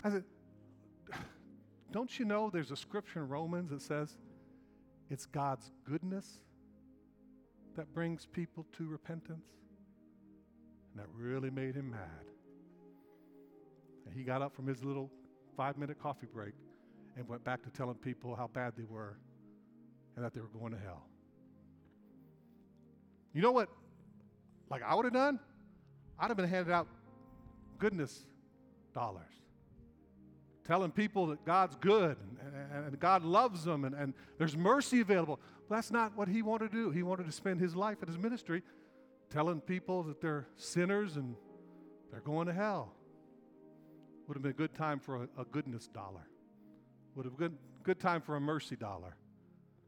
I 0.05 0.11
said, 0.11 0.25
don't 1.91 2.19
you 2.19 2.27
know 2.27 2.51
there's 2.51 2.71
a 2.71 2.77
scripture 2.77 3.21
in 3.21 3.29
Romans 3.29 3.71
that 3.71 3.81
says 3.81 4.19
it's 5.09 5.25
God's 5.25 5.71
goodness 5.89 6.41
that 7.75 7.93
brings 7.95 8.27
people 8.27 8.67
to 8.77 8.87
repentance? 8.87 9.47
And 10.93 11.03
that 11.03 11.09
really 11.17 11.49
made 11.49 11.75
him 11.75 11.91
mad. 11.91 12.27
And 14.05 14.15
he 14.15 14.25
got 14.25 14.43
up 14.43 14.55
from 14.55 14.67
his 14.67 14.85
little 14.85 15.11
five 15.57 15.79
minute 15.79 15.99
coffee 16.03 16.29
break 16.31 16.53
and 17.17 17.27
went 17.27 17.45
back 17.45 17.63
to 17.63 17.71
telling 17.71 17.95
people 17.95 18.37
how 18.37 18.49
bad 18.49 18.75
they 18.77 18.85
were 18.85 19.17
and 20.17 20.25
that 20.25 20.35
they 20.35 20.41
were 20.43 20.49
going 20.49 20.73
to 20.73 20.79
hell. 20.79 21.07
You 23.33 23.41
know 23.41 23.53
what? 23.53 23.69
Like 24.71 24.83
I 24.83 24.95
would 24.95 25.05
have 25.05 25.15
done? 25.15 25.41
I'd 26.19 26.29
have 26.29 26.37
been 26.37 26.49
handed 26.49 26.73
out 26.73 26.89
goodness 27.79 28.27
dollars. 28.95 29.33
Telling 30.65 30.91
people 30.91 31.29
that 31.29 31.45
God's 31.47 31.77
good 31.77 32.17
and, 32.41 32.85
and 32.87 33.01
God 33.01 33.25
loves 33.25 33.65
them 33.65 33.85
and, 33.85 33.95
and 33.95 34.13
there's 34.37 34.57
mercy 34.57 35.01
available. 35.01 35.41
But 35.69 35.77
that's 35.77 35.91
not 35.91 36.17
what 36.17 36.29
he 36.29 36.43
wanted 36.43 36.73
to 36.73 36.77
do. 36.77 36.91
He 36.91 37.03
wanted 37.03 37.27
to 37.27 37.33
spend 37.33 37.61
his 37.61 37.75
life 37.75 37.99
at 38.03 38.09
his 38.09 38.19
ministry 38.19 38.63
telling 39.31 39.61
people 39.61 40.03
that 40.05 40.21
they're 40.21 40.47
sinners 40.57 41.17
and 41.17 41.35
they're 42.11 42.21
going 42.21 42.47
to 42.47 42.53
hell. 42.53 42.93
Would 44.27 44.37
have 44.37 44.43
been 44.43 44.53
a 44.53 44.55
good 44.55 44.75
time 44.75 45.01
for 45.01 45.17
a, 45.17 45.29
a 45.41 45.45
goodness 45.45 45.89
dollar. 45.89 46.29
Would 47.15 47.25
have 47.25 47.37
been 47.37 47.57
a 47.81 47.83
good 47.85 48.01
time 48.01 48.21
for 48.21 48.37
a 48.37 48.41
mercy 48.41 48.77
dollar. 48.77 49.17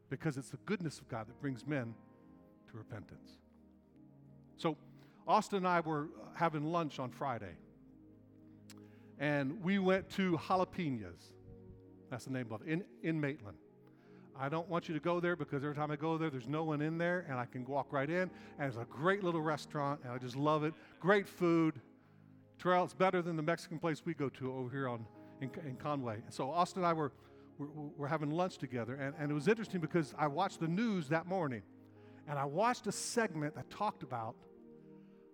Because 0.09 0.37
it's 0.37 0.51
the 0.51 0.59
goodness 0.67 0.99
of 0.99 1.09
God 1.09 1.29
that 1.29 1.41
brings 1.41 1.67
men 1.67 1.95
to 2.71 2.77
repentance. 2.77 3.39
So, 4.61 4.77
Austin 5.27 5.59
and 5.59 5.69
I 5.69 5.81
were 5.81 6.09
having 6.35 6.65
lunch 6.65 6.99
on 6.99 7.11
Friday, 7.11 7.55
and 9.19 9.65
we 9.65 9.79
went 9.79 10.11
to 10.11 10.37
Jalapenos. 10.37 11.33
That's 12.11 12.27
the 12.27 12.31
name 12.31 12.49
of 12.51 12.61
it, 12.61 12.69
in, 12.69 12.85
in 13.03 13.19
Maitland. 13.19 13.57
I 14.39 14.51
don't 14.51 14.69
want 14.69 14.87
you 14.87 14.93
to 14.93 15.01
go 15.01 15.19
there 15.19 15.35
because 15.35 15.65
every 15.65 15.75
time 15.75 15.91
I 15.91 15.97
go 15.97 16.19
there, 16.19 16.29
there's 16.29 16.47
no 16.47 16.65
one 16.65 16.83
in 16.83 16.99
there, 16.99 17.25
and 17.27 17.39
I 17.39 17.47
can 17.47 17.65
walk 17.65 17.91
right 17.91 18.11
in. 18.11 18.31
And 18.59 18.69
it's 18.69 18.77
a 18.77 18.85
great 18.85 19.25
little 19.25 19.41
restaurant, 19.41 20.01
and 20.05 20.13
I 20.13 20.19
just 20.19 20.37
love 20.37 20.63
it. 20.65 20.75
Great 20.99 21.27
food. 21.27 21.81
Terrell, 22.59 22.85
it's 22.85 22.93
better 22.93 23.23
than 23.23 23.37
the 23.37 23.43
Mexican 23.43 23.79
place 23.79 24.03
we 24.05 24.13
go 24.13 24.29
to 24.29 24.53
over 24.53 24.69
here 24.69 24.89
on, 24.91 25.07
in, 25.41 25.51
in 25.67 25.77
Conway. 25.77 26.19
So 26.29 26.51
Austin 26.51 26.83
and 26.83 26.87
I 26.87 26.93
were, 26.93 27.13
were, 27.57 27.69
were 27.97 28.09
having 28.09 28.31
lunch 28.31 28.59
together, 28.59 28.97
and, 28.97 29.15
and 29.19 29.31
it 29.31 29.35
was 29.35 29.49
interesting 29.49 29.81
because 29.81 30.15
I 30.19 30.27
watched 30.27 30.61
the 30.61 30.69
news 30.69 31.09
that 31.09 31.25
morning, 31.25 31.63
and 32.29 32.39
I 32.39 32.45
watched 32.45 32.87
a 32.89 32.93
segment 32.93 33.55
that 33.55 33.71
talked 33.71 34.03
about 34.03 34.37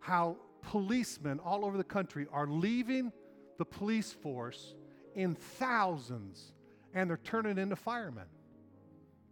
how 0.06 0.36
policemen 0.62 1.40
all 1.40 1.64
over 1.64 1.76
the 1.76 1.82
country 1.82 2.28
are 2.30 2.46
leaving 2.46 3.10
the 3.58 3.64
police 3.64 4.12
force 4.12 4.74
in 5.16 5.34
thousands 5.34 6.52
and 6.94 7.10
they're 7.10 7.16
turning 7.24 7.58
into 7.58 7.74
firemen 7.74 8.26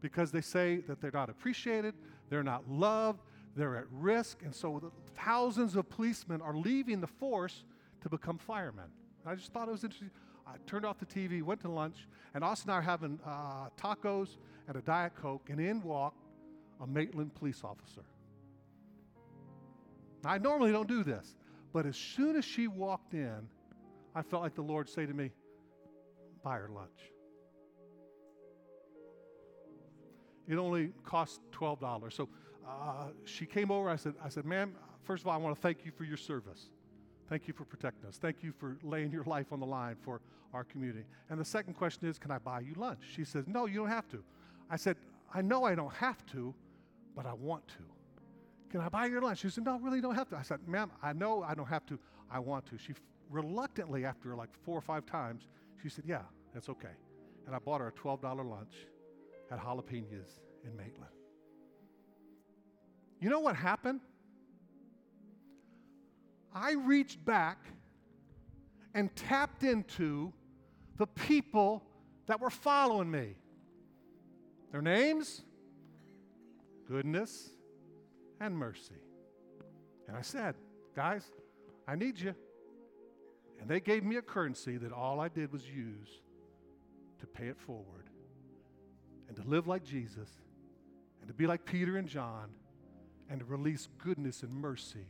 because 0.00 0.32
they 0.32 0.40
say 0.40 0.78
that 0.88 1.00
they're 1.00 1.12
not 1.12 1.30
appreciated, 1.30 1.94
they're 2.28 2.42
not 2.42 2.68
loved, 2.68 3.20
they're 3.54 3.76
at 3.76 3.84
risk. 3.92 4.42
And 4.42 4.52
so 4.52 4.92
thousands 5.14 5.76
of 5.76 5.88
policemen 5.88 6.42
are 6.42 6.56
leaving 6.56 7.00
the 7.00 7.06
force 7.06 7.62
to 8.02 8.08
become 8.08 8.36
firemen. 8.36 8.86
I 9.24 9.36
just 9.36 9.52
thought 9.52 9.68
it 9.68 9.70
was 9.70 9.84
interesting. 9.84 10.10
I 10.44 10.56
turned 10.66 10.84
off 10.84 10.98
the 10.98 11.06
TV, 11.06 11.40
went 11.40 11.60
to 11.60 11.68
lunch, 11.68 12.08
and 12.34 12.42
Austin 12.42 12.70
and 12.70 12.74
I 12.74 12.78
are 12.80 12.82
having 12.82 13.20
uh, 13.24 13.68
tacos 13.80 14.38
and 14.66 14.76
a 14.76 14.82
Diet 14.82 15.14
Coke, 15.14 15.50
and 15.50 15.60
in 15.60 15.80
walked 15.82 16.18
a 16.80 16.86
Maitland 16.86 17.32
police 17.36 17.62
officer. 17.62 18.02
I 20.26 20.38
normally 20.38 20.72
don't 20.72 20.88
do 20.88 21.04
this, 21.04 21.36
but 21.72 21.86
as 21.86 21.96
soon 21.96 22.36
as 22.36 22.44
she 22.44 22.68
walked 22.68 23.14
in, 23.14 23.48
I 24.14 24.22
felt 24.22 24.42
like 24.42 24.54
the 24.54 24.62
Lord 24.62 24.88
say 24.88 25.06
to 25.06 25.12
me, 25.12 25.30
buy 26.42 26.56
her 26.56 26.68
lunch. 26.68 27.10
It 30.46 30.56
only 30.56 30.92
cost 31.04 31.40
$12. 31.52 32.12
So 32.12 32.28
uh, 32.66 33.08
she 33.24 33.46
came 33.46 33.70
over. 33.70 33.88
I 33.88 33.96
said, 33.96 34.14
I 34.22 34.28
said, 34.28 34.44
ma'am, 34.44 34.74
first 35.02 35.22
of 35.22 35.28
all, 35.28 35.34
I 35.34 35.36
want 35.38 35.56
to 35.56 35.60
thank 35.60 35.84
you 35.84 35.90
for 35.90 36.04
your 36.04 36.16
service. 36.16 36.70
Thank 37.28 37.48
you 37.48 37.54
for 37.54 37.64
protecting 37.64 38.06
us. 38.08 38.18
Thank 38.18 38.42
you 38.42 38.52
for 38.52 38.76
laying 38.82 39.10
your 39.10 39.24
life 39.24 39.52
on 39.52 39.60
the 39.60 39.66
line 39.66 39.96
for 40.02 40.20
our 40.52 40.64
community. 40.64 41.04
And 41.30 41.40
the 41.40 41.44
second 41.44 41.74
question 41.74 42.08
is, 42.08 42.18
can 42.18 42.30
I 42.30 42.38
buy 42.38 42.60
you 42.60 42.74
lunch? 42.76 43.00
She 43.14 43.24
says, 43.24 43.46
no, 43.48 43.66
you 43.66 43.78
don't 43.78 43.88
have 43.88 44.08
to. 44.10 44.22
I 44.70 44.76
said, 44.76 44.96
I 45.32 45.40
know 45.40 45.64
I 45.64 45.74
don't 45.74 45.92
have 45.94 46.24
to, 46.26 46.54
but 47.16 47.26
I 47.26 47.32
want 47.32 47.66
to. 47.68 47.93
Can 48.74 48.80
I 48.80 48.88
buy 48.88 49.06
your 49.06 49.22
lunch? 49.22 49.38
She 49.38 49.50
said, 49.50 49.64
No, 49.64 49.78
really 49.78 50.00
don't 50.00 50.16
have 50.16 50.28
to. 50.30 50.36
I 50.36 50.42
said, 50.42 50.66
Ma'am, 50.66 50.90
I 51.00 51.12
know 51.12 51.44
I 51.44 51.54
don't 51.54 51.68
have 51.68 51.86
to. 51.86 51.98
I 52.28 52.40
want 52.40 52.66
to. 52.66 52.76
She 52.76 52.92
reluctantly, 53.30 54.04
after 54.04 54.34
like 54.34 54.48
four 54.64 54.76
or 54.76 54.80
five 54.80 55.06
times, 55.06 55.46
she 55.80 55.88
said, 55.88 56.02
Yeah, 56.08 56.22
that's 56.52 56.68
okay. 56.68 56.96
And 57.46 57.54
I 57.54 57.60
bought 57.60 57.80
her 57.80 57.86
a 57.86 57.92
$12 57.92 58.24
lunch 58.44 58.74
at 59.52 59.60
Jalapenos 59.60 60.40
in 60.64 60.76
Maitland. 60.76 61.12
You 63.20 63.30
know 63.30 63.38
what 63.38 63.54
happened? 63.54 64.00
I 66.52 66.72
reached 66.72 67.24
back 67.24 67.58
and 68.92 69.14
tapped 69.14 69.62
into 69.62 70.32
the 70.96 71.06
people 71.06 71.84
that 72.26 72.40
were 72.40 72.50
following 72.50 73.08
me. 73.08 73.36
Their 74.72 74.82
names? 74.82 75.42
Goodness, 76.88 77.53
and 78.40 78.56
mercy. 78.56 78.94
And 80.08 80.16
I 80.16 80.22
said, 80.22 80.54
Guys, 80.94 81.24
I 81.88 81.96
need 81.96 82.20
you. 82.20 82.34
And 83.60 83.68
they 83.68 83.80
gave 83.80 84.04
me 84.04 84.16
a 84.16 84.22
currency 84.22 84.76
that 84.76 84.92
all 84.92 85.20
I 85.20 85.28
did 85.28 85.52
was 85.52 85.66
use 85.66 86.20
to 87.20 87.26
pay 87.26 87.46
it 87.46 87.58
forward 87.58 88.08
and 89.28 89.36
to 89.36 89.42
live 89.48 89.66
like 89.66 89.84
Jesus 89.84 90.28
and 91.20 91.28
to 91.28 91.34
be 91.34 91.46
like 91.46 91.64
Peter 91.64 91.96
and 91.96 92.06
John 92.06 92.50
and 93.30 93.40
to 93.40 93.46
release 93.46 93.88
goodness 93.98 94.42
and 94.42 94.52
mercy 94.52 95.06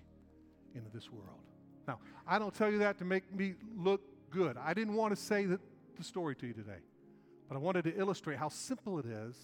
into 0.74 0.90
this 0.92 1.10
world. 1.10 1.40
Now, 1.86 1.98
I 2.26 2.38
don't 2.38 2.54
tell 2.54 2.70
you 2.70 2.78
that 2.78 2.98
to 2.98 3.04
make 3.04 3.34
me 3.34 3.54
look 3.76 4.00
good. 4.30 4.56
I 4.56 4.72
didn't 4.74 4.94
want 4.94 5.14
to 5.14 5.20
say 5.20 5.44
the 5.46 5.58
story 6.00 6.34
to 6.36 6.46
you 6.46 6.52
today, 6.52 6.80
but 7.48 7.56
I 7.56 7.58
wanted 7.58 7.84
to 7.84 7.98
illustrate 7.98 8.38
how 8.38 8.48
simple 8.48 8.98
it 8.98 9.06
is 9.06 9.36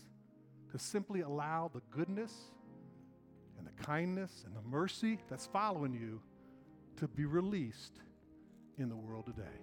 to 0.73 0.79
simply 0.79 1.21
allow 1.21 1.71
the 1.73 1.81
goodness 1.91 2.33
and 3.61 3.69
the 3.69 3.85
kindness 3.85 4.45
and 4.47 4.57
the 4.57 4.69
mercy 4.69 5.19
that's 5.29 5.47
following 5.47 5.93
you 5.93 6.23
to 6.97 7.07
be 7.07 7.27
released 7.27 8.01
in 8.79 8.89
the 8.89 8.97
world 8.97 9.27
today. 9.27 9.59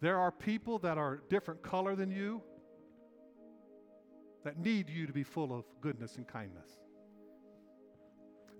There 0.00 0.16
are 0.16 0.30
people 0.30 0.78
that 0.78 0.96
are 0.96 1.20
different 1.28 1.62
color 1.62 1.96
than 1.96 2.10
you 2.12 2.40
that 4.44 4.58
need 4.58 4.88
you 4.88 5.06
to 5.06 5.12
be 5.12 5.24
full 5.24 5.52
of 5.52 5.64
goodness 5.80 6.16
and 6.16 6.26
kindness. 6.26 6.70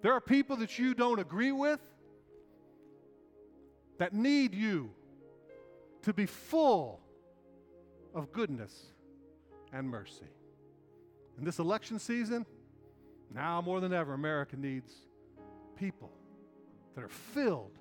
There 0.03 0.13
are 0.13 0.21
people 0.21 0.57
that 0.57 0.79
you 0.79 0.95
don't 0.95 1.21
agree 1.21 1.53
with 1.53 1.81
that 3.99 4.13
need 4.13 4.53
you 4.53 4.91
to 6.03 6.13
be 6.13 6.27
full 6.27 7.01
of 8.15 8.33
goodness 8.33 8.87
and 9.73 9.89
mercy. 9.89 10.27
In 11.39 11.45
this 11.45 11.61
election 11.61 11.99
season, 12.01 12.45
now 13.33 13.61
more 13.61 13.81
than 13.81 13.93
ever, 13.93 14.15
America 14.15 14.57
needs 14.57 14.93
people 15.77 16.11
that 16.95 17.05
are 17.05 17.09
filled 17.09 17.79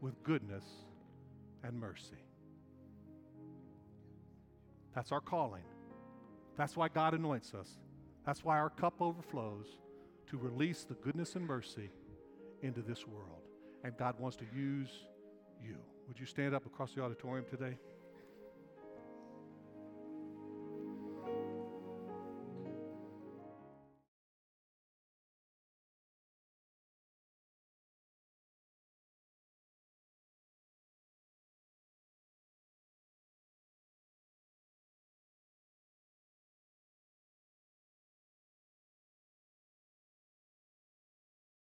with 0.00 0.22
goodness 0.22 0.64
and 1.64 1.78
mercy. 1.78 2.24
That's 4.94 5.12
our 5.12 5.20
calling. 5.20 5.62
That's 6.56 6.76
why 6.76 6.88
God 6.88 7.14
anoints 7.14 7.54
us. 7.54 7.78
That's 8.26 8.44
why 8.44 8.58
our 8.58 8.70
cup 8.70 8.94
overflows 9.00 9.66
to 10.28 10.36
release 10.36 10.84
the 10.84 10.94
goodness 10.94 11.34
and 11.34 11.46
mercy 11.46 11.90
into 12.62 12.82
this 12.82 13.06
world. 13.06 13.42
And 13.84 13.96
God 13.96 14.18
wants 14.18 14.36
to 14.36 14.44
use 14.54 14.90
you. 15.62 15.76
Would 16.06 16.20
you 16.20 16.26
stand 16.26 16.54
up 16.54 16.66
across 16.66 16.92
the 16.92 17.02
auditorium 17.02 17.46
today? 17.50 17.78